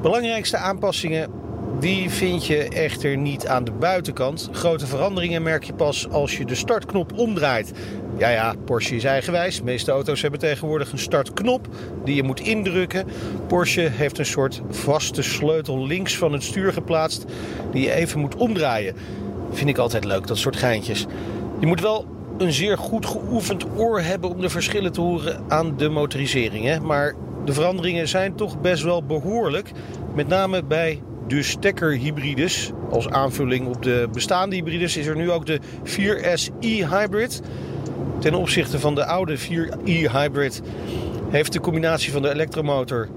[0.01, 1.29] Belangrijkste aanpassingen,
[1.79, 4.49] die vind je echter niet aan de buitenkant.
[4.51, 7.71] Grote veranderingen merk je pas als je de startknop omdraait.
[8.17, 9.61] Ja, ja, Porsche is eigenwijs.
[9.61, 11.67] Meeste auto's hebben tegenwoordig een startknop
[12.05, 13.07] die je moet indrukken.
[13.47, 17.25] Porsche heeft een soort vaste sleutel links van het stuur geplaatst
[17.71, 18.95] die je even moet omdraaien.
[19.55, 21.05] Vind ik altijd leuk, dat soort geintjes.
[21.59, 22.05] Je moet wel
[22.37, 26.65] een zeer goed geoefend oor hebben om de verschillen te horen aan de motorisering.
[26.65, 26.79] Hè?
[26.79, 29.71] Maar de veranderingen zijn toch best wel behoorlijk.
[30.15, 32.71] Met name bij de stekkerhybrides.
[32.89, 37.41] Als aanvulling op de bestaande hybrides is er nu ook de 4SI Hybrid.
[38.19, 40.61] Ten opzichte van de oude 4i Hybrid
[41.29, 43.07] heeft de combinatie van de elektromotor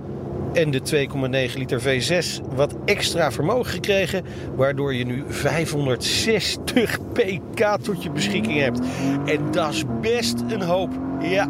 [0.53, 1.09] en de
[1.51, 4.25] 2,9 liter V6 wat extra vermogen gekregen,
[4.57, 8.81] waardoor je nu 560 pk tot je beschikking hebt.
[9.25, 10.91] En dat is best een hoop.
[11.21, 11.49] Ja.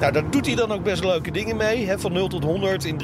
[0.00, 1.86] Nou, daar doet hij dan ook best leuke dingen mee.
[1.86, 1.98] Hè?
[1.98, 3.00] Van 0 tot 100 in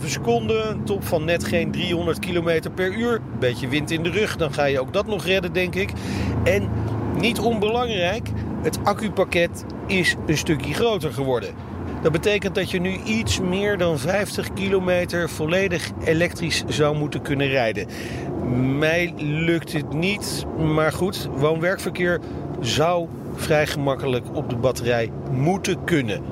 [0.00, 0.70] 3,7 seconden.
[0.70, 3.20] Een top van net geen 300 km per uur.
[3.38, 5.90] Beetje wind in de rug, dan ga je ook dat nog redden, denk ik.
[6.44, 6.68] En
[7.18, 8.28] niet onbelangrijk,
[8.62, 11.54] het accupakket is een stukje groter geworden.
[12.02, 17.48] Dat betekent dat je nu iets meer dan 50 kilometer volledig elektrisch zou moeten kunnen
[17.48, 17.86] rijden.
[18.78, 20.44] Mij lukt het niet,
[20.74, 22.20] maar goed, woon-werkverkeer
[22.60, 26.22] zou vrij gemakkelijk op de batterij moeten kunnen.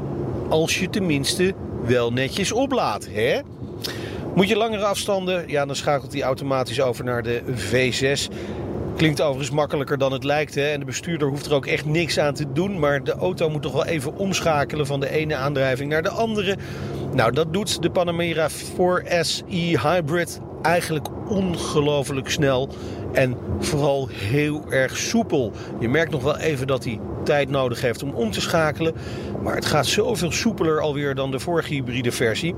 [0.48, 1.54] Als je tenminste
[1.84, 3.40] wel netjes oplaadt, hè?
[4.34, 8.34] Moet je langere afstanden, ja, dan schakelt hij automatisch over naar de V6.
[8.98, 10.54] Klinkt overigens makkelijker dan het lijkt.
[10.54, 10.68] Hè?
[10.68, 12.78] En de bestuurder hoeft er ook echt niks aan te doen.
[12.78, 16.56] Maar de auto moet toch wel even omschakelen van de ene aandrijving naar de andere.
[17.12, 22.68] Nou, dat doet de Panamera 4SE Hybrid eigenlijk ongelooflijk snel.
[23.12, 25.52] En vooral heel erg soepel.
[25.80, 28.94] Je merkt nog wel even dat hij tijd nodig heeft om om te schakelen.
[29.42, 32.54] Maar het gaat zoveel soepeler alweer dan de vorige hybride versie.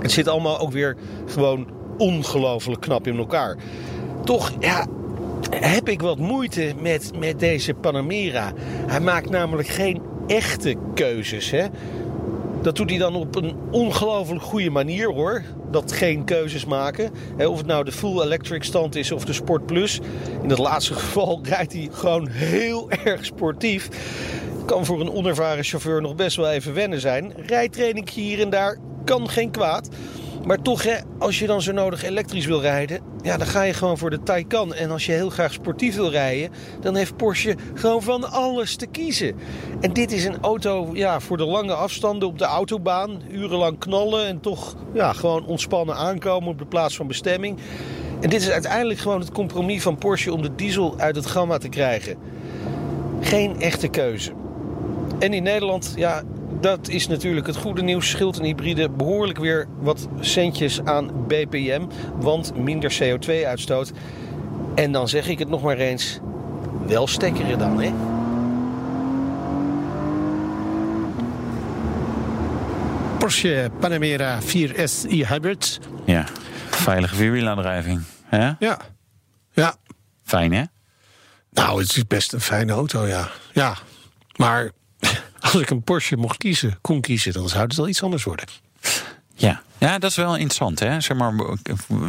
[0.00, 0.96] Het zit allemaal ook weer
[1.26, 3.56] gewoon ongelooflijk knap in elkaar.
[4.24, 4.86] Toch, ja,
[5.50, 8.52] heb ik wat moeite met, met deze Panamera.
[8.86, 11.50] Hij maakt namelijk geen echte keuzes.
[11.50, 11.66] Hè?
[12.62, 15.42] Dat doet hij dan op een ongelooflijk goede manier hoor.
[15.70, 17.10] Dat geen keuzes maken.
[17.38, 20.00] Of het nou de full electric stand is of de Sport Plus.
[20.42, 23.88] In dat laatste geval rijdt hij gewoon heel erg sportief.
[24.64, 27.32] Kan voor een onervaren chauffeur nog best wel even wennen zijn.
[27.36, 29.88] Rijtraining hier en daar kan geen kwaad.
[30.46, 33.72] Maar toch, hè, als je dan zo nodig elektrisch wil rijden, ja, dan ga je
[33.72, 34.74] gewoon voor de Taycan.
[34.74, 36.50] En als je heel graag sportief wil rijden,
[36.80, 39.36] dan heeft Porsche gewoon van alles te kiezen.
[39.80, 43.22] En dit is een auto ja, voor de lange afstanden op de autobaan.
[43.30, 47.58] Urenlang knallen en toch ja, gewoon ontspannen aankomen op de plaats van bestemming.
[48.20, 51.58] En dit is uiteindelijk gewoon het compromis van Porsche om de diesel uit het gamma
[51.58, 52.16] te krijgen.
[53.20, 54.32] Geen echte keuze.
[55.18, 56.22] En in Nederland, ja,
[56.60, 58.10] dat is natuurlijk het goede nieuws.
[58.10, 61.86] Scheelt een hybride behoorlijk weer wat centjes aan BPM.
[62.16, 63.92] Want minder CO2-uitstoot.
[64.74, 66.18] En dan zeg ik het nog maar eens.
[66.86, 67.92] Wel stekkeren dan, hè?
[73.18, 75.78] Porsche Panamera 4SI Hybrid.
[76.04, 76.24] Ja,
[76.70, 78.02] veilige vierwielaandrijving.
[78.24, 78.50] hè?
[78.58, 78.78] Ja.
[79.52, 79.74] Ja.
[80.24, 80.62] Fijn, hè?
[81.50, 83.28] Nou, het is best een fijne auto, ja.
[83.52, 83.76] Ja.
[84.36, 84.70] Maar
[85.52, 88.46] als ik een Porsche mocht kiezen, kon kiezen, dan zou het wel iets anders worden.
[89.34, 89.62] Ja.
[89.78, 90.78] ja, dat is wel interessant.
[90.78, 91.00] Hè?
[91.00, 91.56] Zeg maar,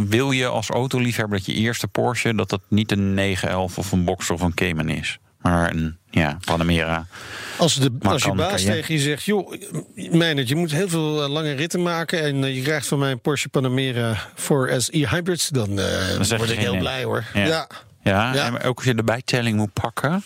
[0.08, 2.36] wil je als autoliefhebber dat je eerste Porsche...
[2.36, 5.20] dat dat niet een 911 of een Boxer of een Cayman is...
[5.42, 7.08] maar een ja, Panamera.
[7.58, 9.24] Als, de, als je baas tegen je zegt...
[9.24, 9.54] joh,
[9.96, 12.24] Meijnert, je moet heel veel eh, lange ritten maken...
[12.24, 15.54] en eh, je krijgt van mij een Porsche Panamera 4SI Hybrid...
[15.54, 16.80] dan, eh, Dan word ik heel nee.
[16.80, 17.24] blij, hoor.
[17.34, 17.46] Ja.
[17.46, 17.68] ja.
[18.34, 20.24] Ja, en ook als je de bijtelling moet pakken...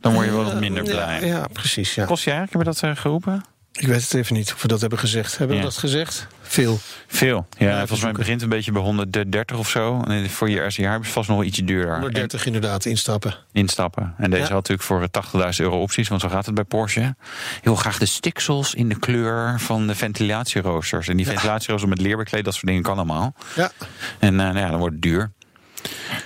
[0.00, 1.26] dan word je wel wat minder Ja, blij.
[1.26, 2.04] Ja, precies, ja.
[2.04, 3.44] Kost je eigenlijk, heb je dat eh, geroepen?
[3.72, 5.38] Ik weet het even niet of we dat hebben gezegd.
[5.38, 5.68] Hebben we Ja.
[5.68, 6.26] dat gezegd?
[6.42, 6.78] Veel.
[7.06, 7.46] Veel.
[7.58, 10.00] Ja, volgens mij begint het een beetje bij 130 of zo.
[10.02, 11.92] En voor je eerste jaar hebben ze vast nog wel ietsje duurder.
[11.92, 13.30] 130 inderdaad instappen.
[13.30, 14.14] En instappen.
[14.16, 14.48] En deze Ja.
[14.48, 17.14] had natuurlijk voor 80.000 euro opties, want zo gaat het bij Porsche.
[17.62, 21.08] Heel graag de stiksels in de kleur van de ventilatieroosters.
[21.08, 23.34] En die ventilatieroosters met leer bekleed, dat soort dingen kan allemaal.
[23.56, 23.70] Ja.
[24.18, 25.32] En eh, nou ja, dan wordt het duur.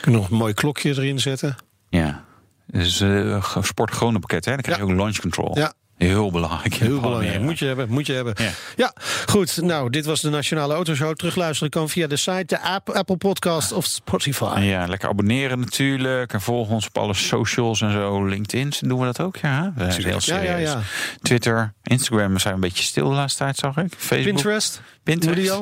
[0.01, 1.57] Kunnen we nog een mooi klokje erin zetten.
[1.89, 2.22] Ja.
[2.73, 4.53] Dus eh sport gewone pakket, hè?
[4.53, 5.59] Dan krijg je ook launch control.
[5.59, 5.73] Ja.
[5.99, 6.74] Heel belangrijk.
[6.74, 7.40] Heel belangrijk.
[7.40, 8.34] Moet je hebben, moet je hebben.
[8.36, 8.51] Ja.
[8.76, 8.95] Ja.
[9.26, 9.62] goed.
[9.62, 11.14] Nou, dit was de Nationale Autoshow.
[11.14, 14.61] Terugluisteren kan via de site, de app, Apple Podcast of Spotify.
[14.61, 16.32] Ja, lekker abonneren natuurlijk.
[16.32, 18.24] En volg ons op alle socials en zo.
[18.24, 19.36] LinkedIn, doen we dat ook?
[19.36, 20.47] Ja, zijn heel serieus.
[20.47, 20.80] ja, ja.
[21.22, 23.93] Twitter, Instagram zijn een beetje stil de laatste tijd, zag ik.
[23.97, 24.24] Facebook.
[24.24, 24.80] Pinterest?
[25.03, 25.59] Pinterest.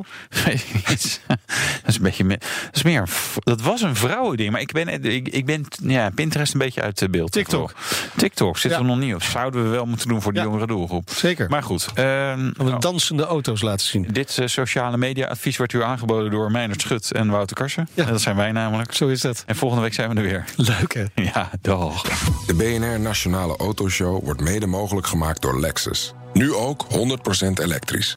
[0.89, 1.21] Niet.
[1.27, 1.39] dat
[1.87, 2.39] is een beetje meer.
[2.39, 3.09] Dat is meer.
[3.39, 6.99] Dat was een vrouwending, maar ik ben, ik, ik ben ja, Pinterest een beetje uit
[6.99, 7.33] de beeld.
[7.33, 7.75] TikTok.
[8.17, 9.23] TikTok zit er nog niet op.
[9.23, 10.49] Zouden we wel moeten doen voor die Ja.
[10.49, 11.11] jongere doelgroep.
[11.11, 11.49] Zeker.
[11.49, 11.89] Maar goed.
[11.95, 14.07] ehm, Om de dansende auto's laten zien.
[14.13, 17.89] dit eh, sociale media advies wordt u aangeboden door Meijnerd Schut en Wouter Karsen.
[17.95, 18.05] Ja.
[18.05, 18.93] Dat zijn wij namelijk.
[18.95, 19.43] Zo is dat.
[19.47, 20.45] En volgende week zijn we er weer.
[20.57, 21.05] Leuk hè?
[21.35, 22.03] Ja, dag.
[22.47, 26.13] De BNR Nationale Autoshow wordt mede mogelijk gemaakt door Lexus.
[26.33, 28.17] Nu ook 100% elektrisch.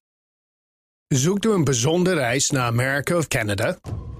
[1.08, 3.78] Zoekt u een bijzondere reis naar Amerika of Canada?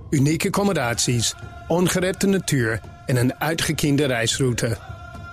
[0.10, 1.34] Unieke accommodaties,
[1.68, 4.78] ongerepte natuur en een uitgekiende reisroute.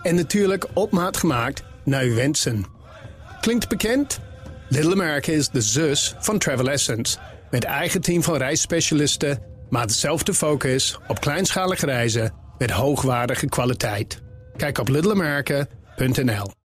[0.03, 2.65] En natuurlijk op maat gemaakt uw wensen.
[3.41, 4.21] Klinkt bekend?
[4.69, 7.19] Little America is de zus van Travel Essence.
[7.51, 14.23] Met eigen team van reisspecialisten, maar dezelfde focus op kleinschalige reizen met hoogwaardige kwaliteit.
[14.57, 16.60] Kijk op littleamerica.nl.